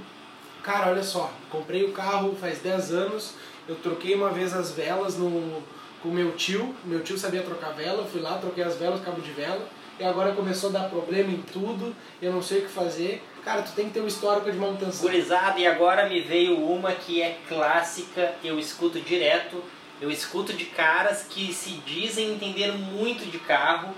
Cara, 0.68 0.92
olha 0.92 1.02
só, 1.02 1.32
comprei 1.50 1.86
o 1.86 1.94
carro 1.94 2.36
faz 2.36 2.60
10 2.60 2.92
anos, 2.92 3.36
eu 3.70 3.76
troquei 3.76 4.14
uma 4.16 4.32
vez 4.32 4.54
as 4.54 4.70
velas 4.74 5.18
no, 5.18 5.64
com 6.04 6.10
meu 6.10 6.34
tio, 6.34 6.76
meu 6.84 7.02
tio 7.02 7.18
sabia 7.18 7.42
trocar 7.42 7.70
vela, 7.70 8.00
eu 8.00 8.06
fui 8.06 8.20
lá, 8.20 8.38
troquei 8.38 8.66
as 8.66 8.76
velas, 8.76 9.02
cabo 9.02 9.22
de 9.22 9.32
vela, 9.32 9.66
e 9.98 10.04
agora 10.04 10.34
começou 10.34 10.70
a 10.70 10.74
dar 10.74 10.90
problema 10.90 11.32
em 11.32 11.42
tudo, 11.42 11.96
eu 12.22 12.34
não 12.34 12.42
sei 12.42 12.60
o 12.60 12.62
que 12.64 12.68
fazer. 12.68 13.24
Cara, 13.46 13.62
tu 13.62 13.72
tem 13.72 13.86
que 13.86 13.94
ter 13.94 14.02
um 14.02 14.08
histórico 14.08 14.52
de 14.52 14.58
manutenção. 14.58 15.04
Gurizada, 15.04 15.58
e 15.58 15.66
agora 15.66 16.10
me 16.10 16.20
veio 16.20 16.60
uma 16.60 16.92
que 16.92 17.22
é 17.22 17.38
clássica, 17.48 18.36
eu 18.44 18.60
escuto 18.60 19.00
direto, 19.00 19.64
eu 20.02 20.12
escuto 20.12 20.52
de 20.52 20.66
caras 20.66 21.26
que 21.30 21.54
se 21.54 21.76
dizem 21.86 22.34
entender 22.34 22.74
muito 22.74 23.26
de 23.32 23.40
carro 23.40 23.96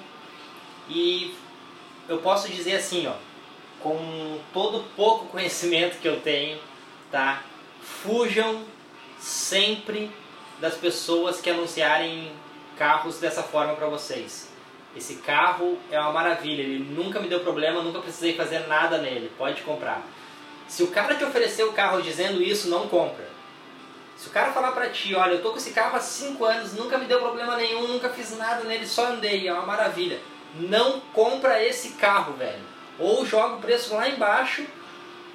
e 0.88 1.34
eu 2.08 2.20
posso 2.20 2.48
dizer 2.48 2.76
assim, 2.76 3.08
ó, 3.08 3.14
com 3.82 4.40
todo 4.54 4.84
pouco 4.96 5.28
conhecimento 5.28 6.00
que 6.00 6.08
eu 6.08 6.20
tenho, 6.22 6.60
tá? 7.12 7.44
Fujam 7.82 8.64
sempre 9.20 10.12
das 10.60 10.76
pessoas 10.76 11.40
que 11.42 11.50
anunciarem 11.50 12.32
carros 12.78 13.20
dessa 13.20 13.44
forma 13.44 13.74
para 13.76 13.88
vocês. 13.88 14.50
Esse 14.96 15.16
carro 15.18 15.78
é 15.92 16.00
uma 16.00 16.12
maravilha, 16.12 16.62
ele 16.62 16.80
nunca 16.80 17.20
me 17.20 17.28
deu 17.28 17.42
problema, 17.42 17.82
nunca 17.82 18.00
precisei 18.00 18.36
fazer 18.36 18.68
nada 18.68 18.98
nele, 18.98 19.32
pode 19.38 19.62
comprar. 19.62 20.02
Se 20.68 20.84
o 20.84 20.88
cara 20.88 21.16
te 21.16 21.24
oferecer 21.24 21.64
o 21.64 21.74
carro 21.74 22.02
dizendo 22.02 22.42
isso, 22.42 22.70
não 22.70 22.88
compra. 22.88 23.28
Se 24.18 24.28
o 24.28 24.32
cara 24.32 24.52
falar 24.52 24.72
pra 24.74 24.90
ti, 24.90 25.16
olha, 25.16 25.34
eu 25.34 25.42
tô 25.42 25.52
com 25.52 25.58
esse 25.58 25.72
carro 25.72 25.96
há 25.96 26.00
5 26.00 26.44
anos, 26.44 26.74
nunca 26.74 26.98
me 26.98 27.06
deu 27.06 27.20
problema 27.20 27.56
nenhum, 27.56 27.88
nunca 27.88 28.10
fiz 28.10 28.38
nada 28.38 28.64
nele, 28.66 28.86
só 28.86 29.08
andei, 29.08 29.48
é 29.48 29.54
uma 29.54 29.66
maravilha. 29.66 30.20
Não 30.56 31.00
compra 31.14 31.64
esse 31.64 31.92
carro, 31.92 32.34
velho. 32.34 32.69
Ou 33.00 33.26
joga 33.26 33.56
o 33.56 33.60
preço 33.60 33.96
lá 33.96 34.08
embaixo 34.10 34.66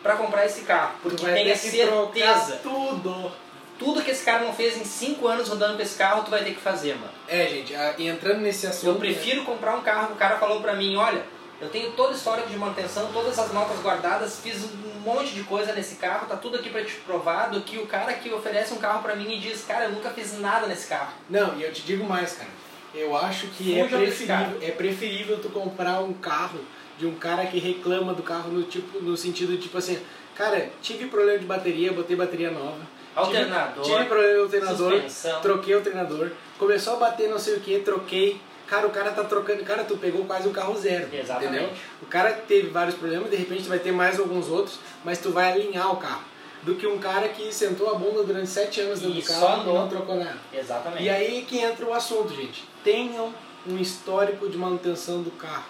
para 0.02 0.16
comprar 0.16 0.44
esse 0.44 0.62
carro, 0.62 0.94
porque 1.02 1.24
tenha 1.24 1.56
certeza. 1.56 2.60
tudo. 2.62 3.32
Tudo 3.78 4.02
que 4.02 4.10
esse 4.10 4.24
cara 4.24 4.44
não 4.44 4.52
fez 4.52 4.76
em 4.76 4.84
5 4.84 5.26
anos 5.26 5.48
rodando 5.48 5.76
com 5.76 5.82
esse 5.82 5.96
carro, 5.96 6.22
tu 6.22 6.30
vai 6.30 6.44
ter 6.44 6.52
que 6.52 6.60
fazer, 6.60 6.94
mano. 6.94 7.10
É, 7.26 7.46
gente, 7.48 7.74
entrando 7.98 8.40
nesse 8.40 8.66
assunto. 8.66 8.86
Eu 8.86 8.94
prefiro 8.96 9.44
comprar 9.44 9.74
um 9.74 9.80
carro 9.80 10.08
que 10.08 10.12
o 10.12 10.16
cara 10.16 10.36
falou 10.36 10.60
pra 10.60 10.74
mim, 10.74 10.94
olha, 10.94 11.24
eu 11.60 11.68
tenho 11.70 11.90
todo 11.92 12.12
o 12.12 12.14
histórico 12.14 12.48
de 12.48 12.56
manutenção, 12.56 13.10
todas 13.12 13.38
as 13.38 13.52
notas 13.52 13.80
guardadas, 13.80 14.38
fiz 14.38 14.62
um 14.64 15.00
monte 15.00 15.32
de 15.34 15.42
coisa 15.42 15.72
nesse 15.72 15.96
carro, 15.96 16.26
tá 16.26 16.36
tudo 16.36 16.56
aqui 16.56 16.70
pra 16.70 16.84
te 16.84 16.92
provar, 16.96 17.48
do 17.50 17.62
que 17.62 17.78
o 17.78 17.86
cara 17.86 18.12
que 18.12 18.32
oferece 18.32 18.72
um 18.74 18.78
carro 18.78 19.02
pra 19.02 19.16
mim 19.16 19.32
e 19.32 19.40
diz, 19.40 19.64
cara, 19.64 19.86
eu 19.86 19.92
nunca 19.92 20.10
fiz 20.10 20.38
nada 20.38 20.66
nesse 20.66 20.86
carro. 20.86 21.12
Não, 21.28 21.58
e 21.58 21.62
eu 21.64 21.72
te 21.72 21.82
digo 21.82 22.04
mais, 22.04 22.32
cara. 22.34 22.50
Eu 22.94 23.16
acho 23.16 23.48
que 23.48 23.78
é 23.78 23.84
preferível, 23.88 24.58
é 24.62 24.70
preferível 24.70 25.38
tu 25.40 25.48
comprar 25.48 26.00
um 26.00 26.12
carro 26.12 26.60
de 26.98 27.06
um 27.06 27.14
cara 27.14 27.46
que 27.46 27.58
reclama 27.58 28.12
do 28.14 28.22
carro 28.22 28.50
no 28.50 28.62
tipo 28.64 29.00
no 29.00 29.16
sentido 29.16 29.56
tipo 29.58 29.76
assim, 29.78 29.98
cara, 30.34 30.70
tive 30.82 31.06
problema 31.06 31.38
de 31.38 31.44
bateria, 31.46 31.92
botei 31.92 32.16
bateria 32.16 32.50
nova. 32.50 32.78
Alternador, 33.16 33.84
Tive, 33.84 33.96
tive 33.96 34.08
problema 34.08 34.34
no 34.34 34.42
alternador, 34.42 34.92
suspensão. 34.92 35.40
troquei 35.40 35.74
o 35.76 35.80
treinador. 35.80 36.30
Começou 36.58 36.94
a 36.94 36.96
bater 36.96 37.28
não 37.28 37.38
sei 37.38 37.54
o 37.54 37.60
que, 37.60 37.78
troquei. 37.78 38.40
Cara, 38.66 38.86
o 38.86 38.90
cara 38.90 39.10
tá 39.12 39.22
trocando. 39.22 39.62
Cara, 39.62 39.84
tu 39.84 39.96
pegou 39.98 40.24
quase 40.24 40.48
um 40.48 40.52
carro 40.52 40.76
zero. 40.76 41.08
Exatamente. 41.12 41.52
Entendeu? 41.54 41.70
O 42.02 42.06
cara 42.06 42.32
teve 42.32 42.68
vários 42.70 42.96
problemas, 42.96 43.30
de 43.30 43.36
repente 43.36 43.64
tu 43.64 43.68
vai 43.68 43.78
ter 43.78 43.92
mais 43.92 44.18
alguns 44.18 44.48
outros, 44.48 44.78
mas 45.04 45.18
tu 45.18 45.30
vai 45.30 45.52
alinhar 45.52 45.92
o 45.92 45.96
carro. 45.96 46.22
Do 46.62 46.74
que 46.76 46.86
um 46.86 46.98
cara 46.98 47.28
que 47.28 47.52
sentou 47.54 47.90
a 47.90 47.94
bunda 47.94 48.22
durante 48.24 48.48
sete 48.48 48.80
anos 48.80 49.00
dentro 49.00 49.18
E 49.18 49.20
do 49.22 49.28
carro 49.28 49.70
e 49.70 49.74
não 49.74 49.86
trocou 49.88 50.16
nada. 50.16 50.38
Exatamente. 50.52 51.02
E 51.02 51.10
aí 51.10 51.44
que 51.46 51.58
entra 51.58 51.84
o 51.84 51.92
assunto, 51.92 52.34
gente. 52.34 52.64
Tenham 52.82 53.32
um 53.66 53.76
histórico 53.76 54.48
de 54.48 54.56
manutenção 54.56 55.22
do 55.22 55.30
carro. 55.32 55.66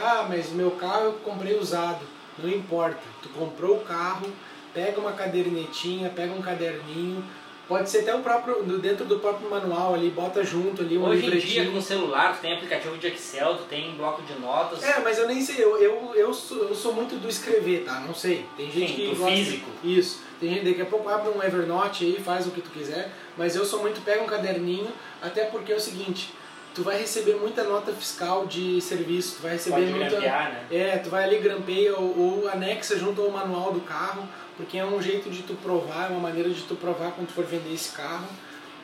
Ah, 0.00 0.26
mas 0.28 0.50
meu 0.50 0.70
carro 0.72 1.04
eu 1.06 1.12
comprei 1.24 1.58
usado. 1.58 2.04
Não 2.38 2.48
importa. 2.48 3.00
Tu 3.22 3.28
comprou 3.30 3.78
o 3.78 3.80
carro, 3.80 4.26
pega 4.72 5.00
uma 5.00 5.12
cadernetinha, 5.12 6.08
pega 6.08 6.32
um 6.32 6.40
caderninho. 6.40 7.24
Pode 7.66 7.90
ser 7.90 7.98
até 7.98 8.14
o 8.14 8.20
próprio, 8.20 8.62
dentro 8.78 9.04
do 9.04 9.18
próprio 9.18 9.50
manual 9.50 9.92
ali, 9.92 10.08
bota 10.08 10.42
junto 10.42 10.80
ali 10.80 10.96
um 10.96 11.04
Hoje 11.04 11.26
em 11.26 11.38
dia, 11.38 11.70
com 11.70 11.76
o 11.76 11.82
celular, 11.82 12.34
tu 12.34 12.40
tem 12.40 12.54
aplicativo 12.54 12.96
de 12.96 13.08
Excel, 13.08 13.56
tu 13.56 13.64
tem 13.64 13.94
bloco 13.94 14.22
de 14.22 14.32
notas. 14.40 14.82
É, 14.82 15.00
mas 15.00 15.18
eu 15.18 15.28
nem 15.28 15.42
sei, 15.42 15.62
eu, 15.62 15.76
eu, 15.76 16.14
eu, 16.14 16.32
sou, 16.32 16.66
eu 16.66 16.74
sou 16.74 16.94
muito 16.94 17.20
do 17.20 17.28
escrever, 17.28 17.84
tá? 17.84 18.00
Não 18.00 18.14
sei. 18.14 18.46
Tem 18.56 18.70
gente 18.70 18.88
Sim, 18.88 18.96
que 18.96 19.08
do 19.08 19.16
gosta. 19.16 19.36
físico. 19.36 19.68
Isso. 19.84 20.22
Tem 20.40 20.48
gente, 20.48 20.64
daqui 20.64 20.80
a 20.80 20.86
pouco 20.86 21.10
abre 21.10 21.28
um 21.28 21.42
Evernote 21.42 22.06
aí, 22.06 22.18
faz 22.24 22.46
o 22.46 22.52
que 22.52 22.62
tu 22.62 22.70
quiser. 22.70 23.12
Mas 23.36 23.54
eu 23.54 23.66
sou 23.66 23.82
muito, 23.82 24.02
pega 24.02 24.22
um 24.22 24.26
caderninho, 24.26 24.88
até 25.20 25.44
porque 25.44 25.70
é 25.70 25.76
o 25.76 25.80
seguinte, 25.80 26.32
tu 26.74 26.82
vai 26.82 26.98
receber 26.98 27.36
muita 27.36 27.64
nota 27.64 27.92
fiscal 27.92 28.46
de 28.46 28.80
serviço, 28.80 29.36
tu 29.36 29.42
vai 29.42 29.52
receber 29.52 29.76
Pode 29.76 29.90
muita. 29.90 30.10
grampear, 30.10 30.52
né? 30.52 30.66
É, 30.70 30.98
tu 30.98 31.10
vai 31.10 31.24
ali 31.24 31.38
grampeia 31.38 31.96
ou, 31.96 32.18
ou 32.18 32.48
anexa 32.48 32.96
junto 32.96 33.22
ao 33.22 33.30
manual 33.30 33.72
do 33.72 33.80
carro, 33.80 34.28
porque 34.56 34.78
é 34.78 34.84
um 34.84 35.00
jeito 35.00 35.30
de 35.30 35.42
tu 35.42 35.54
provar, 35.54 36.06
é 36.06 36.08
uma 36.08 36.20
maneira 36.20 36.50
de 36.50 36.62
tu 36.62 36.74
provar 36.76 37.12
quando 37.12 37.28
tu 37.28 37.32
for 37.32 37.44
vender 37.44 37.72
esse 37.72 37.92
carro. 37.92 38.26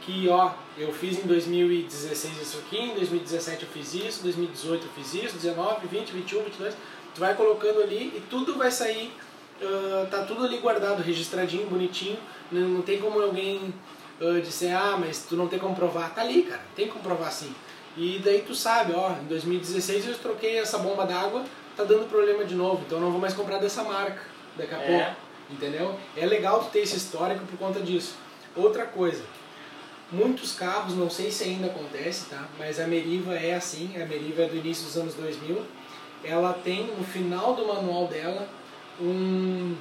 Que 0.02 0.28
ó, 0.28 0.52
eu 0.76 0.92
fiz 0.92 1.18
em 1.18 1.26
2016 1.26 2.42
isso 2.42 2.58
aqui, 2.58 2.78
em 2.78 2.94
2017 2.94 3.62
eu 3.62 3.68
fiz 3.70 3.94
isso, 3.94 4.22
2018 4.22 4.84
eu 4.84 4.90
fiz 4.92 5.14
isso, 5.14 5.36
19, 5.36 5.86
20, 5.86 6.10
21, 6.10 6.42
22. 6.42 6.74
Tu 7.14 7.20
vai 7.20 7.34
colocando 7.34 7.80
ali 7.80 8.12
e 8.14 8.22
tudo 8.28 8.58
vai 8.58 8.70
sair, 8.70 9.10
ah, 9.62 10.06
tá 10.10 10.24
tudo 10.24 10.44
ali 10.44 10.58
guardado, 10.58 11.02
registradinho, 11.02 11.66
bonitinho. 11.68 12.18
Não, 12.52 12.68
não 12.68 12.82
tem 12.82 13.00
como 13.00 13.20
alguém 13.20 13.72
ah, 14.20 14.40
dizer, 14.40 14.72
ah, 14.72 14.96
mas 14.98 15.24
tu 15.24 15.36
não 15.36 15.48
tem 15.48 15.58
como 15.58 15.74
provar. 15.74 16.14
Tá 16.14 16.22
ali, 16.22 16.42
cara, 16.42 16.62
tem 16.74 16.88
como 16.88 17.02
provar 17.02 17.30
sim. 17.30 17.54
E 17.96 18.20
daí 18.24 18.42
tu 18.42 18.54
sabe, 18.54 18.92
ó, 18.92 19.12
em 19.12 19.26
2016 19.26 20.08
eu 20.08 20.18
troquei 20.18 20.58
essa 20.58 20.78
bomba 20.78 21.04
d'água, 21.06 21.44
tá 21.76 21.84
dando 21.84 22.08
problema 22.08 22.44
de 22.44 22.54
novo, 22.54 22.82
então 22.86 22.98
eu 22.98 23.04
não 23.04 23.10
vou 23.12 23.20
mais 23.20 23.34
comprar 23.34 23.58
dessa 23.58 23.84
marca 23.84 24.22
daqui 24.56 24.74
a 24.74 24.78
É. 24.78 24.86
pouco, 25.04 25.16
entendeu? 25.50 25.98
É 26.16 26.26
legal 26.26 26.60
tu 26.64 26.70
ter 26.70 26.80
esse 26.80 26.96
histórico 26.96 27.44
por 27.46 27.58
conta 27.58 27.80
disso. 27.80 28.16
Outra 28.56 28.84
coisa, 28.84 29.22
muitos 30.10 30.52
carros, 30.54 30.94
não 30.96 31.08
sei 31.08 31.30
se 31.30 31.44
ainda 31.44 31.66
acontece, 31.66 32.26
tá? 32.30 32.48
Mas 32.58 32.80
a 32.80 32.86
Meriva 32.86 33.34
é 33.34 33.54
assim, 33.54 33.90
a 34.00 34.04
Meriva 34.06 34.42
é 34.42 34.46
do 34.46 34.56
início 34.56 34.84
dos 34.86 34.96
anos 34.96 35.14
2000, 35.14 35.62
ela 36.24 36.52
tem 36.52 36.86
no 36.86 37.04
final 37.04 37.54
do 37.54 37.66
manual 37.66 38.06
dela 38.08 38.48
um, 39.00 39.76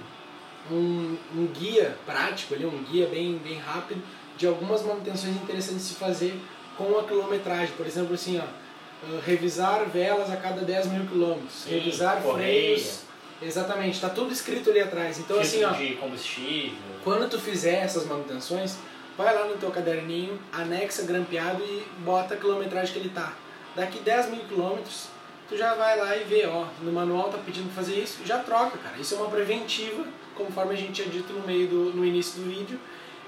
um, 0.71 1.17
um 1.35 1.47
guia 1.47 1.97
prático 2.05 2.53
ali, 2.53 2.65
um 2.65 2.83
guia 2.83 3.07
bem, 3.07 3.37
bem 3.37 3.57
rápido 3.59 4.01
de 4.37 4.47
algumas 4.47 4.83
manutenções 4.83 5.35
interessantes 5.35 5.87
de 5.87 5.93
se 5.93 5.95
fazer 5.95 6.35
com 6.77 6.97
a 6.97 7.03
quilometragem. 7.03 7.73
Por 7.75 7.85
exemplo, 7.85 8.13
assim, 8.13 8.39
ó, 8.39 8.43
uh, 8.43 9.19
revisar 9.25 9.85
velas 9.85 10.31
a 10.31 10.37
cada 10.37 10.61
10 10.61 10.87
mil 10.87 11.05
quilômetros, 11.05 11.65
revisar 11.65 12.21
correia. 12.21 12.75
freios. 12.75 13.03
Exatamente, 13.41 13.99
tá 13.99 14.09
tudo 14.09 14.31
escrito 14.31 14.69
ali 14.69 14.79
atrás. 14.79 15.19
Então, 15.19 15.39
assim, 15.39 15.63
ó, 15.63 15.71
de 15.71 15.95
combustível. 15.95 16.77
quando 17.03 17.29
tu 17.29 17.37
fizer 17.37 17.83
essas 17.83 18.05
manutenções, 18.05 18.77
vai 19.17 19.33
lá 19.35 19.45
no 19.45 19.57
teu 19.57 19.69
caderninho, 19.69 20.39
anexa 20.51 21.03
grampeado 21.03 21.61
e 21.61 21.83
bota 21.99 22.35
a 22.35 22.37
quilometragem 22.37 22.93
que 22.93 22.99
ele 22.99 23.09
tá. 23.09 23.33
Daqui 23.75 23.99
10 23.99 24.29
mil 24.29 24.45
quilômetros, 24.45 25.07
tu 25.49 25.57
já 25.57 25.73
vai 25.73 25.99
lá 25.99 26.15
e 26.15 26.23
vê, 26.23 26.45
ó, 26.45 26.67
no 26.81 26.91
manual 26.91 27.29
tá 27.29 27.37
pedindo 27.37 27.65
pra 27.65 27.83
fazer 27.83 27.95
isso, 27.95 28.19
já 28.25 28.39
troca, 28.39 28.77
cara. 28.77 28.97
Isso 28.97 29.15
é 29.15 29.17
uma 29.17 29.29
preventiva, 29.29 30.05
conforme 30.35 30.73
a 30.73 30.77
gente 30.77 30.93
tinha 30.93 31.07
dito 31.07 31.33
no 31.33 31.45
meio 31.45 31.67
do, 31.67 31.93
no 31.93 32.05
início 32.05 32.39
do 32.39 32.49
vídeo, 32.49 32.79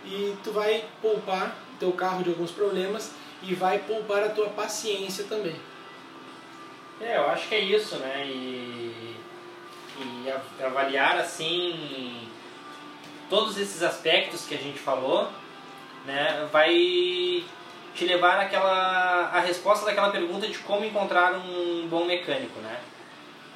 e 0.05 0.35
tu 0.43 0.51
vai 0.51 0.85
poupar 1.01 1.55
teu 1.79 1.91
carro 1.91 2.23
de 2.23 2.29
alguns 2.29 2.51
problemas 2.51 3.11
e 3.47 3.53
vai 3.53 3.79
poupar 3.79 4.23
a 4.23 4.29
tua 4.29 4.49
paciência 4.49 5.25
também. 5.25 5.55
É, 7.01 7.17
eu 7.17 7.29
acho 7.29 7.47
que 7.47 7.55
é 7.55 7.59
isso, 7.59 7.97
né? 7.97 8.23
E, 8.25 9.15
e 9.99 10.33
avaliar 10.63 11.17
assim 11.17 12.27
todos 13.29 13.57
esses 13.57 13.81
aspectos 13.83 14.45
que 14.45 14.53
a 14.55 14.57
gente 14.57 14.79
falou, 14.79 15.29
né, 16.05 16.47
vai 16.51 17.43
te 17.95 18.05
levar 18.05 18.39
àquela 18.39 19.29
a 19.33 19.39
resposta 19.39 19.85
daquela 19.85 20.11
pergunta 20.11 20.47
de 20.47 20.57
como 20.59 20.85
encontrar 20.85 21.33
um 21.33 21.87
bom 21.89 22.05
mecânico, 22.05 22.59
né? 22.59 22.79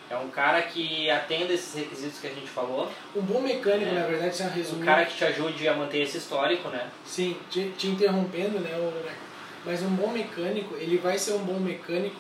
É 0.10 0.18
um 0.18 0.30
cara 0.30 0.60
que 0.64 1.08
atenda 1.12 1.54
esses 1.54 1.76
requisitos 1.76 2.20
que 2.20 2.26
a 2.26 2.32
gente 2.32 2.48
falou, 2.50 2.90
Um 3.16 3.22
bom 3.22 3.42
mecânico, 3.42 3.92
É. 3.92 4.00
na 4.00 4.08
verdade, 4.08 4.36
se 4.36 4.42
um 4.44 4.50
resumir, 4.50 4.86
cara 4.86 5.06
que 5.06 5.16
te 5.16 5.24
ajude 5.24 5.68
a 5.68 5.76
manter 5.76 6.02
esse 6.02 6.18
histórico, 6.18 6.68
né? 6.70 6.90
Sim, 7.06 7.38
te, 7.52 7.70
te 7.78 7.88
interrompendo, 7.88 8.60
né, 8.60 8.72
Rebeca? 8.72 9.29
Mas 9.66 9.82
um 9.84 9.90
bom 9.90 10.08
mecânico, 10.10 10.76
ele 10.76 10.98
vai 10.98 11.18
ser 11.18 11.34
um 11.34 11.40
bom 11.40 11.60
mecânico 11.60 12.16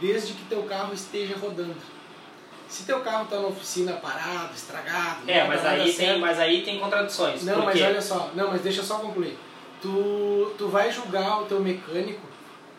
desde 0.00 0.32
que 0.32 0.44
teu 0.44 0.62
carro 0.64 0.92
esteja 0.94 1.36
rodando. 1.36 1.76
Se 2.68 2.84
teu 2.84 3.00
carro 3.00 3.24
está 3.24 3.38
na 3.38 3.46
oficina 3.46 3.92
parado, 3.94 4.54
estragado, 4.54 5.20
É, 5.28 5.46
mas 5.46 5.64
aí 5.64 5.82
tem, 5.84 5.92
certo- 5.92 6.20
mas 6.20 6.38
aí 6.40 6.62
tem 6.62 6.80
contradições. 6.80 7.44
Não, 7.44 7.64
mas 7.64 7.80
olha 7.82 8.02
só, 8.02 8.30
não, 8.34 8.48
mas 8.50 8.62
deixa 8.62 8.80
eu 8.80 8.84
só 8.84 8.96
concluir. 8.98 9.38
Tu, 9.80 10.52
tu 10.58 10.68
vai 10.68 10.90
julgar 10.90 11.42
o 11.42 11.44
teu 11.44 11.60
mecânico 11.60 12.20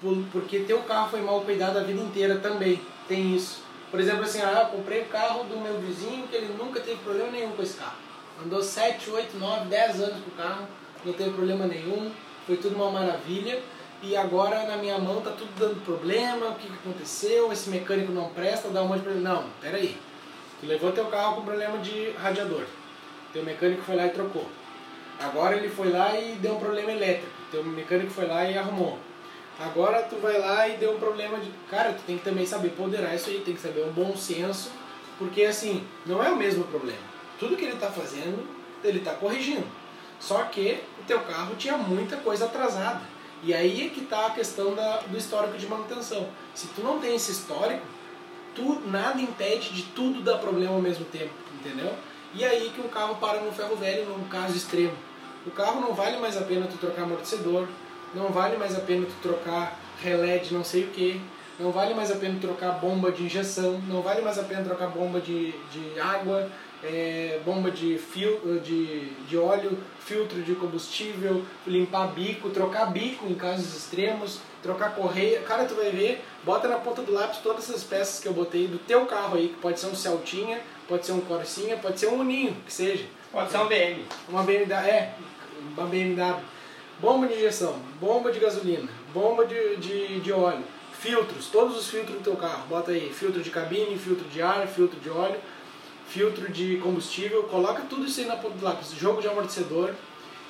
por- 0.02 0.18
porque 0.32 0.60
teu 0.62 0.80
carro 0.84 1.10
foi 1.12 1.22
mal 1.22 1.42
cuidado 1.42 1.78
a 1.78 1.84
vida 1.84 2.02
inteira 2.02 2.38
também. 2.38 2.82
Tem 3.08 3.36
isso. 3.36 3.64
Por 3.92 4.00
exemplo, 4.00 4.24
assim, 4.24 4.42
ah, 4.42 4.68
eu 4.72 4.78
comprei 4.78 5.02
o 5.02 5.06
carro 5.06 5.44
do 5.46 5.58
meu 5.62 5.80
vizinho 5.80 6.28
que 6.28 6.36
ele 6.36 6.54
nunca 6.58 6.80
teve 6.82 6.98
problema 6.98 7.32
nenhum 7.32 7.52
com 7.52 7.62
esse 7.62 7.78
carro. 7.78 7.96
Andou 8.44 8.62
7, 8.62 9.10
8, 9.10 9.38
9, 9.38 9.66
10 9.70 10.02
anos 10.02 10.22
com 10.24 10.32
o 10.32 10.34
carro, 10.44 10.68
não 11.06 11.14
teve 11.14 11.30
problema 11.30 11.66
nenhum, 11.68 12.12
foi 12.46 12.58
tudo 12.58 12.76
uma 12.76 12.92
maravilha. 12.92 13.62
E 14.02 14.16
agora 14.16 14.64
na 14.64 14.78
minha 14.78 14.98
mão 14.98 15.22
tá 15.22 15.32
tudo 15.32 15.50
dando 15.58 15.84
problema, 15.84 16.48
o 16.48 16.56
que, 16.56 16.68
que 16.68 16.74
aconteceu, 16.74 17.52
esse 17.52 17.70
mecânico 17.70 18.12
não 18.12 18.30
presta, 18.30 18.70
dá 18.70 18.84
um 18.84 18.88
monte 18.88 18.98
de 19.00 19.04
problema. 19.04 19.30
Não, 19.30 19.50
peraí. 19.62 19.98
Tu 20.60 20.68
levou 20.68 20.92
teu 20.92 21.06
carro 21.06 21.36
com 21.36 21.42
problema 21.44 21.78
de 21.80 22.12
radiador. 22.12 22.66
Teu 23.34 23.44
mecânico 23.44 23.82
foi 23.82 23.96
lá 23.96 24.06
e 24.06 24.10
trocou. 24.10 24.48
Agora 25.20 25.56
ele 25.56 25.70
foi 25.70 25.90
lá 25.90 26.18
e 26.20 26.36
deu 26.36 26.56
um 26.56 26.60
problema 26.60 26.92
elétrico. 26.92 27.32
Teu 27.52 27.64
mecânico 27.64 28.12
foi 28.12 28.26
lá 28.28 28.46
e 28.46 28.58
arrumou. 28.58 28.98
Agora 29.60 30.04
tu 30.04 30.18
vai 30.18 30.38
lá 30.38 30.68
e 30.68 30.78
deu 30.78 30.94
um 30.96 31.00
problema 31.00 31.38
de. 31.38 31.50
Cara, 31.70 31.94
tu 31.94 32.04
tem 32.06 32.18
que 32.18 32.24
também 32.24 32.46
saber 32.46 32.70
ponderar 32.70 33.16
isso 33.16 33.30
aí, 33.30 33.40
tem 33.40 33.56
que 33.56 33.62
saber 33.62 33.86
um 33.86 33.92
bom 33.92 34.16
senso, 34.16 34.70
porque 35.18 35.44
assim, 35.44 35.86
não 36.06 36.22
é 36.22 36.30
o 36.30 36.36
mesmo 36.36 36.66
problema. 36.66 37.00
Tudo 37.40 37.56
que 37.56 37.64
ele 37.64 37.76
está 37.76 37.90
fazendo, 37.90 38.46
ele 38.84 39.00
está 39.00 39.14
corrigindo. 39.14 39.66
Só 40.20 40.44
que 40.44 40.82
o 41.00 41.04
teu 41.06 41.22
carro 41.22 41.56
tinha 41.56 41.78
muita 41.78 42.18
coisa 42.18 42.46
atrasada. 42.46 43.02
E 43.44 43.54
aí 43.54 43.88
é 43.88 43.90
que 43.90 44.02
está 44.02 44.28
a 44.28 44.30
questão 44.32 44.74
da, 44.74 44.98
do 44.98 45.18
histórico 45.18 45.58
de 45.58 45.68
manutenção. 45.68 46.28
Se 46.54 46.68
tu 46.68 46.82
não 46.82 47.00
tem 47.00 47.16
esse 47.16 47.32
histórico, 47.32 47.86
tu, 48.56 48.82
nada 48.88 49.22
impede 49.22 49.74
de 49.74 49.84
tudo 49.84 50.22
dar 50.22 50.38
problema 50.38 50.74
ao 50.74 50.82
mesmo 50.82 51.06
tempo, 51.06 51.34
entendeu? 51.60 51.94
E 52.34 52.44
aí 52.44 52.72
que 52.74 52.82
o 52.82 52.90
carro 52.90 53.16
para 53.16 53.42
no 53.42 53.52
ferro 53.52 53.76
velho, 53.76 54.06
num 54.06 54.28
caso 54.28 54.56
extremo. 54.56 54.94
O 55.46 55.52
carro 55.52 55.80
não 55.80 55.94
vale 55.94 56.18
mais 56.18 56.36
a 56.38 56.42
pena 56.42 56.66
tu 56.66 56.78
trocar 56.78 57.04
amortecedor, 57.04 57.68
não 58.14 58.30
vale 58.30 58.58
mais 58.58 58.76
a 58.76 58.82
pena 58.82 59.06
tu 59.06 59.14
trocar 59.22 59.80
relé 60.02 60.40
de 60.40 60.54
não 60.54 60.64
sei 60.64 60.86
o 60.86 60.88
que, 60.88 61.22
não 61.60 61.72
vale 61.72 61.94
mais 61.94 62.12
a 62.12 62.16
pena 62.16 62.38
trocar 62.40 62.72
bomba 62.74 63.12
de 63.12 63.24
injeção, 63.24 63.80
não 63.88 64.02
vale 64.02 64.22
mais 64.22 64.38
a 64.38 64.44
pena 64.44 64.64
trocar 64.64 64.88
bomba 64.88 65.22
de, 65.22 65.52
de 65.72 66.00
água, 66.00 66.50
é, 66.86 67.40
bomba 67.44 67.72
de, 67.72 67.98
fio, 67.98 68.40
de, 68.64 69.10
de 69.28 69.38
óleo, 69.38 69.78
filtro 70.00 70.42
de 70.44 70.54
combustível, 70.54 71.44
limpar 71.66 72.08
bico, 72.14 72.50
trocar 72.50 72.92
bico 72.92 73.26
em 73.26 73.34
casos 73.34 73.76
extremos, 73.76 74.40
trocar 74.62 74.96
correia. 74.96 75.42
Cara, 75.42 75.66
tu 75.66 75.74
vai 75.76 75.90
ver, 75.90 76.24
bota 76.44 76.68
na 76.68 76.78
ponta 76.78 77.02
do 77.02 77.12
lápis 77.12 77.40
todas 77.40 77.70
essas 77.70 77.84
peças 77.84 78.20
que 78.20 78.28
eu 78.28 78.34
botei 78.34 78.68
do 78.68 78.78
teu 78.78 79.06
carro 79.06 79.38
aí, 79.38 79.50
que 79.50 79.56
pode 79.56 79.80
ser 79.80 79.88
um 79.88 79.96
Celtinha, 79.96 80.62
pode 80.88 81.06
ser 81.06 81.14
um 81.14 81.22
Corsinha, 81.22 81.78
pode 81.78 82.00
ser 82.00 82.08
um 82.08 82.20
Uninho, 82.20 82.56
que 82.66 82.72
seja. 82.72 83.06
Pode 83.32 83.52
ser 83.52 83.58
um 83.58 83.68
BM. 83.68 84.06
Uma 84.30 84.44
BMW, 84.44 84.74
é, 84.74 85.16
uma 85.76 85.88
BMW. 85.88 86.42
Bomba 87.00 87.28
de 87.28 87.34
injeção, 87.34 87.76
bomba 88.00 88.32
de 88.32 88.40
gasolina, 88.40 88.88
bomba 89.14 89.46
de, 89.46 89.76
de, 89.76 90.22
de 90.22 90.32
óleo, 90.32 90.64
filtros, 90.98 91.48
todos 91.48 91.78
os 91.78 91.90
filtros 91.90 92.20
do 92.20 92.24
teu 92.24 92.38
carro. 92.38 92.66
Bota 92.70 92.92
aí, 92.92 93.12
filtro 93.14 93.42
de 93.42 93.50
cabine, 93.50 93.98
filtro 93.98 94.26
de 94.30 94.42
ar, 94.42 94.66
filtro 94.66 94.98
de 95.02 95.10
óleo, 95.10 95.38
filtro 96.08 96.52
de 96.52 96.78
combustível. 96.78 97.44
Coloca 97.44 97.84
tudo 97.90 98.06
isso 98.06 98.20
aí 98.20 98.26
na 98.26 98.36
ponta 98.36 98.58
do 98.58 98.66
lápis, 98.66 98.92
jogo 98.92 99.22
de 99.22 99.28
amortecedor 99.28 99.94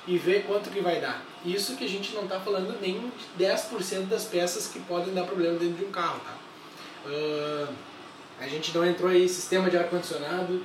e 0.07 0.17
vê 0.17 0.41
quanto 0.41 0.69
que 0.69 0.79
vai 0.79 0.99
dar. 0.99 1.23
Isso 1.43 1.75
que 1.75 1.85
a 1.85 1.89
gente 1.89 2.13
não 2.13 2.23
está 2.23 2.39
falando 2.39 2.79
nem 2.79 2.99
de 3.37 3.43
10% 3.43 4.07
das 4.07 4.25
peças 4.25 4.67
que 4.67 4.79
podem 4.79 5.13
dar 5.13 5.23
problema 5.23 5.57
dentro 5.57 5.75
de 5.75 5.85
um 5.85 5.91
carro, 5.91 6.19
tá? 6.19 6.35
Uh, 7.07 7.73
a 8.39 8.47
gente 8.47 8.75
não 8.75 8.85
entrou 8.85 9.11
em 9.11 9.27
sistema 9.27 9.69
de 9.69 9.77
ar-condicionado, 9.77 10.61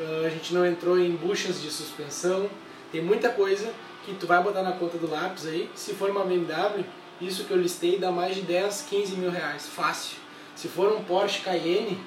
uh, 0.00 0.26
a 0.26 0.30
gente 0.30 0.52
não 0.52 0.66
entrou 0.66 0.98
em 0.98 1.12
buchas 1.12 1.60
de 1.60 1.70
suspensão, 1.70 2.48
tem 2.92 3.00
muita 3.00 3.30
coisa 3.30 3.72
que 4.04 4.14
tu 4.14 4.26
vai 4.26 4.42
botar 4.42 4.62
na 4.62 4.72
conta 4.72 4.98
do 4.98 5.10
lápis 5.10 5.46
aí. 5.46 5.68
Se 5.74 5.94
for 5.94 6.10
uma 6.10 6.24
BMW, 6.24 6.84
isso 7.20 7.44
que 7.44 7.50
eu 7.50 7.56
listei 7.56 7.98
dá 7.98 8.10
mais 8.10 8.36
de 8.36 8.42
10, 8.42 8.86
15 8.88 9.16
mil 9.16 9.30
reais, 9.30 9.66
fácil. 9.66 10.18
Se 10.54 10.68
for 10.68 10.92
um 10.92 11.02
Porsche 11.02 11.40
Cayenne, 11.42 11.98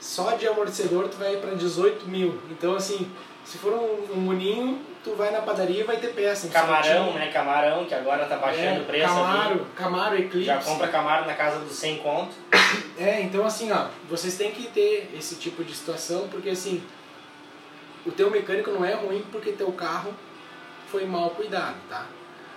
só 0.00 0.32
de 0.32 0.46
amortecedor 0.46 1.08
tu 1.08 1.16
vai 1.16 1.36
para 1.36 1.54
18 1.54 2.08
mil. 2.08 2.38
Então 2.50 2.74
assim, 2.74 3.10
se 3.44 3.58
for 3.58 3.72
um, 3.72 4.14
um 4.14 4.20
moninho, 4.20 4.80
tu 5.04 5.14
vai 5.14 5.30
na 5.30 5.40
padaria 5.40 5.80
e 5.80 5.84
vai 5.84 5.96
ter 5.98 6.08
peça. 6.08 6.48
Camarão, 6.48 7.12
né? 7.14 7.30
Camarão, 7.32 7.84
que 7.84 7.94
agora 7.94 8.26
tá 8.26 8.36
baixando 8.36 8.80
É, 8.80 8.80
o 8.80 8.84
preço 8.84 9.06
Camaro, 9.06 9.50
ali. 9.50 9.64
Camaro 9.76 10.16
Eclipse. 10.16 10.44
Já 10.44 10.58
compra 10.58 10.88
Camaro 10.88 11.26
na 11.26 11.34
casa 11.34 11.60
dos 11.60 11.76
100 11.76 11.98
conto. 11.98 12.34
É, 12.98 13.20
então 13.20 13.46
assim, 13.46 13.70
ó, 13.70 13.86
vocês 14.08 14.36
têm 14.36 14.50
que 14.50 14.66
ter 14.68 15.10
esse 15.16 15.36
tipo 15.36 15.62
de 15.62 15.74
situação, 15.74 16.26
porque 16.28 16.50
assim, 16.50 16.82
o 18.04 18.10
teu 18.10 18.30
mecânico 18.30 18.70
não 18.70 18.84
é 18.84 18.94
ruim 18.94 19.24
porque 19.30 19.52
teu 19.52 19.70
carro 19.72 20.12
foi 20.90 21.04
mal 21.04 21.30
cuidado, 21.30 21.76
tá? 21.88 22.06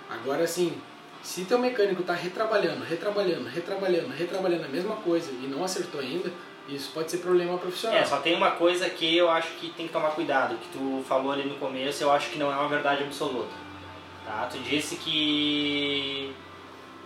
Agora 0.10 0.44
assim, 0.44 0.82
se 1.22 1.46
teu 1.46 1.60
mecânico 1.60 2.02
tá 2.02 2.14
retrabalhando, 2.14 2.84
retrabalhando, 2.84 3.48
retrabalhando, 3.48 4.10
retrabalhando 4.10 4.66
a 4.66 4.70
mesma 4.70 4.96
coisa 4.96 5.30
e 5.32 5.48
não 5.48 5.64
acertou 5.64 6.02
ainda, 6.02 6.32
isso 6.76 6.92
pode 6.94 7.10
ser 7.12 7.18
problema 7.18 7.58
profissional. 7.58 7.98
É, 8.00 8.06
só 8.06 8.18
tem 8.18 8.36
uma 8.36 8.52
coisa 8.52 8.90
que 8.90 9.16
eu 9.18 9.30
acho 9.30 9.48
que 9.60 9.70
tem 9.70 9.88
que 9.88 9.94
tomar 9.94 10.10
cuidado, 10.12 10.56
que 10.56 10.68
tu 10.78 11.04
falou 11.08 11.32
ali 11.32 11.44
no 11.44 11.56
começo, 11.56 12.04
eu 12.04 12.12
acho 12.12 12.30
que 12.30 12.38
não 12.40 12.52
é 12.52 12.56
uma 12.56 12.68
verdade 12.68 13.04
absoluta. 13.04 13.52
Tá? 14.26 14.48
Tu 14.52 14.60
disse 14.60 14.96
que 14.98 16.34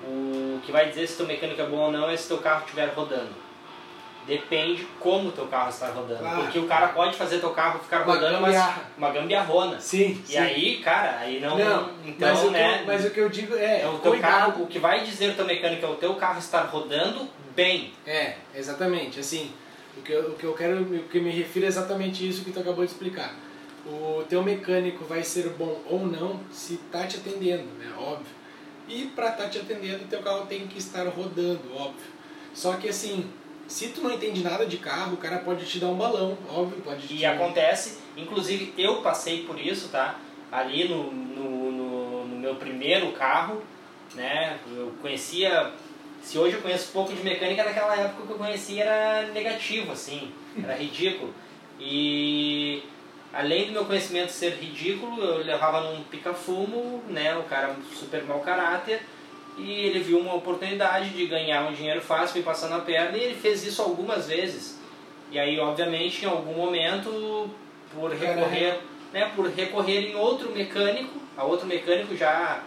o 0.04 0.60
que 0.66 0.72
vai 0.72 0.90
dizer 0.90 1.08
se 1.08 1.18
teu 1.18 1.26
mecânico 1.26 1.62
é 1.62 1.66
bom 1.66 1.78
ou 1.78 1.92
não 1.92 2.10
é 2.10 2.18
se 2.18 2.28
teu 2.28 2.38
carro 2.40 2.62
estiver 2.66 2.88
rodando. 2.94 3.44
Depende 4.26 4.88
como 5.02 5.34
teu 5.34 5.48
carro 5.48 5.70
está 5.70 5.88
rodando. 5.88 6.20
Claro. 6.22 6.44
Porque 6.44 6.58
o 6.58 6.66
cara 6.66 6.88
pode 6.90 7.18
fazer 7.18 7.40
teu 7.40 7.50
carro 7.50 7.80
ficar 7.80 8.04
Uma 8.04 8.14
rodando, 8.14 8.40
gambiarra. 8.40 8.82
mas 8.82 8.98
uma 8.98 9.10
gambiarrona. 9.12 9.80
Sim, 9.82 10.22
E 10.26 10.32
sim. 10.32 10.38
aí, 10.38 10.78
cara, 10.78 11.18
aí 11.20 11.42
não. 11.42 11.58
não, 11.58 11.90
então, 12.06 12.30
mas, 12.30 12.40
o 12.40 12.46
que 12.46 12.52
né? 12.52 12.80
eu, 12.80 12.86
mas 12.88 13.06
o 13.06 13.10
que 13.10 13.20
eu 13.20 13.28
digo 13.30 13.56
é, 13.56 13.82
é 13.82 13.88
o 13.88 14.00
teu 14.00 14.12
cuidado. 14.14 14.32
carro, 14.32 14.64
o 14.64 14.68
que 14.68 14.80
vai 14.80 15.04
dizer 15.04 15.32
o 15.32 15.36
teu 15.36 15.46
mecânico 15.46 15.86
é 15.86 15.90
o 15.90 15.96
teu 15.96 16.16
carro 16.16 16.40
estar 16.40 16.62
rodando 16.62 17.28
bem. 17.56 17.94
É, 18.06 18.36
exatamente. 18.56 19.20
Assim, 19.20 19.52
o 19.98 20.02
que, 20.02 20.12
eu, 20.12 20.32
o 20.32 20.36
que 20.36 20.44
eu 20.44 20.54
quero, 20.54 20.82
o 20.82 21.04
que 21.10 21.20
me 21.20 21.32
refiro 21.32 21.66
é 21.66 21.70
exatamente 21.70 22.28
isso 22.28 22.44
que 22.44 22.52
tu 22.52 22.60
acabou 22.60 22.86
de 22.86 22.92
explicar. 22.92 23.36
O 23.86 24.24
teu 24.30 24.42
mecânico 24.42 25.04
vai 25.04 25.24
ser 25.24 25.50
bom 25.50 25.82
ou 25.90 26.06
não 26.06 26.40
se 26.52 26.78
tá 26.92 27.06
te 27.06 27.18
atendendo, 27.18 27.66
né? 27.78 27.94
Óbvio. 27.98 28.34
E 28.88 29.06
para 29.16 29.30
estar 29.30 29.50
te 29.50 29.60
atendendo, 29.60 30.06
teu 30.10 30.22
carro 30.22 30.46
tem 30.46 30.68
que 30.68 30.78
estar 30.78 31.08
rodando, 31.08 31.62
óbvio. 31.74 32.14
Só 32.54 32.74
que 32.74 32.90
assim, 32.90 33.30
se 33.68 33.90
tu 33.90 34.02
não 34.02 34.12
entende 34.12 34.44
nada 34.44 34.66
de 34.66 34.78
carro, 34.78 35.14
o 35.14 35.18
cara 35.18 35.40
pode 35.40 35.66
te 35.66 35.80
dar 35.80 35.88
um 35.88 35.96
balão, 35.96 36.38
óbvio, 36.50 36.82
pode 36.82 37.08
te 37.08 37.16
E 37.16 37.26
acontece, 37.26 38.00
inclusive 38.16 38.74
eu 38.78 39.02
passei 39.02 39.44
por 39.44 39.60
isso, 39.60 39.90
tá? 39.90 40.20
Ali 40.52 40.88
no, 40.88 41.12
no, 41.12 41.72
no, 41.72 42.28
no 42.28 42.36
meu 42.36 42.56
primeiro 42.56 43.12
carro, 43.14 43.62
né? 44.16 44.60
Eu 44.76 44.94
conhecia. 45.02 45.72
Se 46.24 46.40
hoje 46.40 46.56
eu 46.56 46.62
conheço 46.62 46.92
pouco 46.94 47.14
de 47.14 47.22
mecânica, 47.22 47.66
naquela 47.66 47.96
época 47.96 48.26
que 48.26 48.32
eu 48.32 48.38
conhecia 48.38 48.86
era 48.86 49.28
negativo, 49.28 49.92
assim, 49.92 50.32
era 50.64 50.74
ridículo. 50.74 51.34
E 51.78 52.82
além 53.34 53.66
do 53.66 53.74
meu 53.74 53.86
conhecimento 53.86 54.32
ser 54.32 54.54
ridículo, 54.54 55.22
eu 55.22 55.38
levava 55.44 55.82
num 55.82 56.02
pica-fumo, 56.04 57.04
né? 57.10 57.36
O 57.38 57.44
cara 57.44 57.76
super 57.94 58.24
mau 58.24 58.40
caráter. 58.40 59.02
E 59.58 59.70
ele 59.70 60.00
viu 60.00 60.18
uma 60.18 60.34
oportunidade 60.34 61.10
de 61.10 61.28
ganhar 61.28 61.70
um 61.70 61.74
dinheiro 61.74 62.02
fácil, 62.02 62.38
me 62.38 62.44
passando 62.44 62.74
a 62.76 62.80
perna, 62.80 63.18
e 63.18 63.24
ele 63.24 63.36
fez 63.36 63.64
isso 63.66 63.82
algumas 63.82 64.28
vezes. 64.28 64.80
E 65.30 65.38
aí, 65.38 65.60
obviamente, 65.60 66.24
em 66.24 66.28
algum 66.30 66.54
momento, 66.54 67.50
por 67.94 68.12
recorrer, 68.12 68.80
né, 69.12 69.30
por 69.36 69.48
recorrer 69.50 70.10
em 70.10 70.16
outro 70.16 70.52
mecânico, 70.52 71.20
a 71.38 71.44
outro 71.44 71.68
mecânico 71.68 72.16
já 72.16 72.64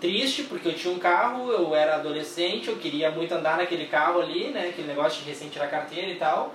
triste, 0.00 0.44
porque 0.44 0.68
eu 0.68 0.74
tinha 0.74 0.92
um 0.92 0.98
carro, 0.98 1.50
eu 1.50 1.74
era 1.74 1.96
adolescente, 1.96 2.68
eu 2.68 2.76
queria 2.76 3.10
muito 3.10 3.32
andar 3.32 3.56
naquele 3.56 3.86
carro 3.86 4.20
ali, 4.20 4.48
né, 4.48 4.68
aquele 4.68 4.88
negócio 4.88 5.22
de 5.22 5.28
recém 5.28 5.48
tirar 5.48 5.68
carteira 5.68 6.10
e 6.10 6.16
tal. 6.16 6.54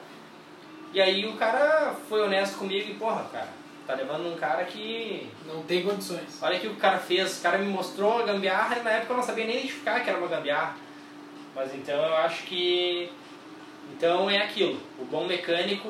E 0.93 1.01
aí 1.01 1.25
o 1.25 1.33
cara 1.33 1.95
foi 2.09 2.21
honesto 2.21 2.57
comigo 2.57 2.91
e, 2.91 2.93
porra, 2.95 3.25
cara, 3.31 3.47
tá 3.87 3.95
levando 3.95 4.31
um 4.31 4.35
cara 4.35 4.65
que 4.65 5.29
Não 5.45 5.63
tem 5.63 5.83
condições. 5.83 6.41
Olha 6.41 6.57
o 6.57 6.59
que 6.59 6.67
o 6.67 6.75
cara 6.75 6.99
fez, 6.99 7.39
o 7.39 7.41
cara 7.41 7.57
me 7.57 7.67
mostrou 7.67 8.19
a 8.19 8.25
gambiarra 8.25 8.77
e 8.77 8.83
na 8.83 8.91
época 8.91 9.13
eu 9.13 9.17
não 9.17 9.23
sabia 9.23 9.45
nem 9.45 9.57
identificar 9.57 10.01
que 10.01 10.09
era 10.09 10.19
uma 10.19 10.27
gambiarra. 10.27 10.75
Mas 11.55 11.73
então 11.73 11.95
eu 11.95 12.15
acho 12.17 12.43
que. 12.43 13.09
Então 13.93 14.29
é 14.29 14.37
aquilo, 14.37 14.79
o 14.99 15.05
bom 15.05 15.25
mecânico 15.25 15.87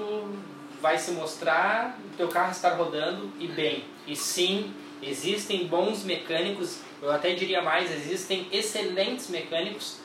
vai 0.81 0.97
se 0.97 1.11
mostrar 1.11 1.97
o 2.13 2.17
teu 2.17 2.27
carro 2.27 2.51
estar 2.51 2.71
rodando 2.71 3.31
e 3.39 3.47
bem. 3.47 3.83
E 4.07 4.15
sim, 4.15 4.73
existem 5.01 5.65
bons 5.67 6.03
mecânicos, 6.03 6.77
eu 7.01 7.11
até 7.11 7.33
diria 7.33 7.61
mais, 7.61 7.91
existem 7.91 8.47
excelentes 8.51 9.29
mecânicos 9.29 9.97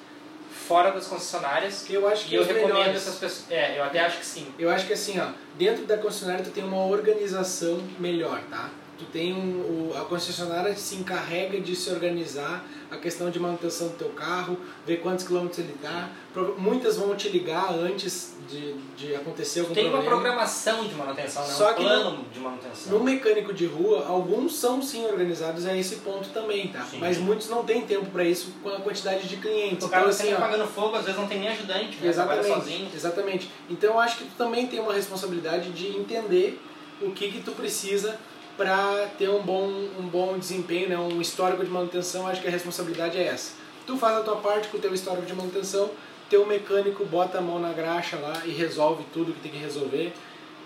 fora 0.67 0.91
das 0.91 1.07
concessionárias. 1.07 1.89
Eu 1.91 2.09
acho 2.09 2.25
que 2.27 2.35
E 2.35 2.37
eu 2.37 2.45
recomendo 2.45 2.75
melhores. 2.79 2.97
essas 2.97 3.17
pessoas. 3.17 3.51
É, 3.51 3.79
eu 3.79 3.85
até 3.85 4.01
acho 4.01 4.19
que 4.19 4.27
sim. 4.27 4.47
Eu 4.59 4.71
acho 4.71 4.87
que 4.87 4.93
assim, 4.93 5.19
ó, 5.21 5.29
dentro 5.57 5.85
da 5.85 5.97
concessionária 5.99 6.45
tu 6.45 6.51
tem 6.51 6.65
uma 6.65 6.85
organização 6.87 7.81
melhor, 7.99 8.41
tá? 8.51 8.71
Tu 8.99 9.05
tem 9.07 9.33
um, 9.35 9.91
o, 9.91 9.93
a 9.97 10.07
concessionária 10.07 10.75
se 10.75 10.95
encarrega 10.97 11.61
de 11.61 11.77
se 11.77 11.91
organizar 11.91 12.65
a 12.91 12.97
questão 12.97 13.31
de 13.31 13.39
manutenção 13.39 13.89
do 13.89 13.95
teu 13.95 14.09
carro, 14.11 14.57
ver 14.87 14.99
quantos 15.03 15.27
quilômetros 15.27 15.59
ele 15.59 15.75
tá. 15.83 16.09
Pro- 16.33 16.55
Muitas 16.59 16.97
vão 16.97 17.15
te 17.15 17.29
ligar 17.29 17.75
antes 17.75 18.35
de, 18.49 18.73
de 18.97 19.15
acontecer 19.15 19.61
algum 19.61 19.75
Tem 19.75 19.85
uma 19.85 19.99
problema. 19.99 20.17
programação 20.23 20.87
de 20.87 20.95
manutenção, 20.95 21.43
né? 21.47 21.53
Só 21.53 21.73
um 21.73 21.75
que 21.75 21.83
plano 21.83 22.25
de 22.33 22.41
manutenção. 22.41 22.93
No 22.99 23.05
mecânico 23.05 23.53
de 23.53 23.67
rua, 23.67 24.07
alguns 24.07 24.55
são 24.57 24.81
sim 24.81 25.05
organizados 25.05 25.67
a 25.67 25.77
esse 25.77 25.97
ponto 25.97 26.29
também, 26.31 26.69
tá? 26.69 26.83
Sim. 26.85 26.99
Mas 26.99 27.19
muitos 27.19 27.49
não 27.51 27.65
têm 27.65 27.83
tempo 27.83 28.07
para 28.07 28.25
isso 28.25 28.53
com 28.63 28.71
a 28.71 28.81
quantidade 28.81 29.29
de 29.29 29.37
clientes. 29.37 29.85
O 29.85 29.91
cara 29.91 30.07
então, 30.07 30.17
tá 30.17 30.23
assim, 30.25 30.33
ó, 30.33 30.37
apagando 30.39 30.67
fogo, 30.69 30.97
às 30.97 31.05
vezes 31.05 31.21
não 31.21 31.27
tem 31.29 31.41
nem 31.41 31.49
ajudante, 31.49 31.99
né? 32.01 32.09
Exatamente, 32.09 32.49
sozinho. 32.49 32.89
exatamente. 32.95 33.51
Então 33.69 33.91
eu 33.95 33.99
acho 34.01 34.19
que 34.19 34.25
tu 34.25 34.37
também 34.39 34.67
tem 34.69 34.81
uma 34.81 34.95
responsabilidade 34.95 35.71
de 35.71 35.89
entender 35.89 36.59
o 37.03 37.11
que 37.11 37.31
que 37.31 37.43
tu 37.43 37.53
precisa 37.53 38.19
para 38.57 39.11
ter 39.19 39.29
um 39.29 39.43
bom, 39.43 39.69
um 39.99 40.09
bom 40.09 40.39
desempenho, 40.39 40.89
né? 40.89 40.99
um 40.99 41.21
histórico 41.21 41.65
de 41.65 41.71
manutenção. 41.71 42.27
Acho 42.27 42.41
que 42.41 42.49
a 42.49 42.51
responsabilidade 42.51 43.19
é 43.19 43.27
essa. 43.27 43.53
tu 43.87 43.97
faz 43.97 44.17
a 44.17 44.23
tua 44.23 44.37
parte 44.37 44.69
com 44.69 44.79
o 44.79 44.81
teu 44.81 44.93
histórico 44.95 45.27
de 45.27 45.35
manutenção, 45.35 45.91
teu 46.29 46.45
mecânico 46.47 47.05
bota 47.05 47.39
a 47.39 47.41
mão 47.41 47.59
na 47.59 47.73
graxa 47.73 48.17
lá 48.17 48.43
e 48.45 48.51
resolve 48.51 49.05
tudo 49.13 49.33
que 49.33 49.41
tem 49.41 49.53
que 49.53 49.59
resolver. 49.59 50.13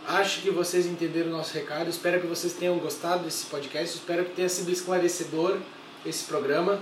Acho 0.07 0.41
que 0.41 0.51
vocês 0.51 0.87
entenderam 0.87 1.29
o 1.29 1.33
nosso 1.33 1.53
recado. 1.55 1.91
Espero 1.91 2.21
que 2.21 2.27
vocês 2.27 2.55
tenham 2.55 2.79
gostado 2.79 3.25
desse 3.25 3.47
podcast. 3.47 3.97
Espero 3.97 4.25
que 4.25 4.33
tenha 4.33 4.49
sido 4.49 4.71
esclarecedor 4.71 5.59
esse 6.05 6.25
programa. 6.25 6.81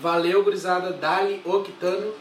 Valeu, 0.00 0.44
gurizada. 0.44 0.92
Dali 0.92 1.42
Octano. 1.44 2.12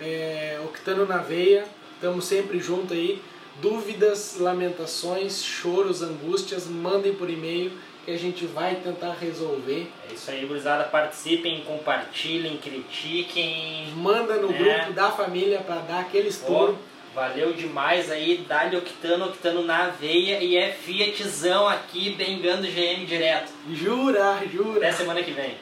É, 0.00 0.60
Octano 0.64 1.04
na 1.04 1.18
veia. 1.18 1.66
Estamos 1.94 2.24
sempre 2.24 2.60
junto 2.60 2.94
aí. 2.94 3.20
Dúvidas, 3.60 4.36
lamentações, 4.38 5.42
choros, 5.42 6.02
angústias, 6.02 6.66
mandem 6.66 7.14
por 7.14 7.30
e-mail 7.30 7.72
que 8.04 8.10
a 8.10 8.18
gente 8.18 8.44
vai 8.46 8.76
tentar 8.76 9.14
resolver. 9.20 9.90
É 10.08 10.14
isso 10.14 10.30
aí, 10.30 10.44
gurizada. 10.46 10.84
Participem, 10.84 11.62
compartilhem, 11.66 12.56
critiquem. 12.58 13.88
Manda 13.96 14.36
no 14.36 14.52
É. 14.52 14.58
grupo 14.58 14.92
da 14.92 15.10
família 15.10 15.58
para 15.60 15.76
dar 15.80 16.00
aquele 16.00 16.28
estouro. 16.28 16.78
valeu 17.14 17.54
demais 17.54 18.10
aí. 18.10 18.44
Dali 18.46 18.76
Octano, 18.76 19.24
Octano 19.28 19.64
na 19.64 19.88
veia. 19.88 20.38
E 20.42 20.54
é 20.54 20.70
Fiatzão 20.70 21.66
aqui, 21.66 22.10
bengando 22.10 22.66
GM 22.66 23.06
direto. 23.06 23.50
Jura, 23.72 24.38
jura. 24.52 24.76
Até 24.76 24.92
semana 24.92 25.22
que 25.22 25.30
vem. 25.30 25.54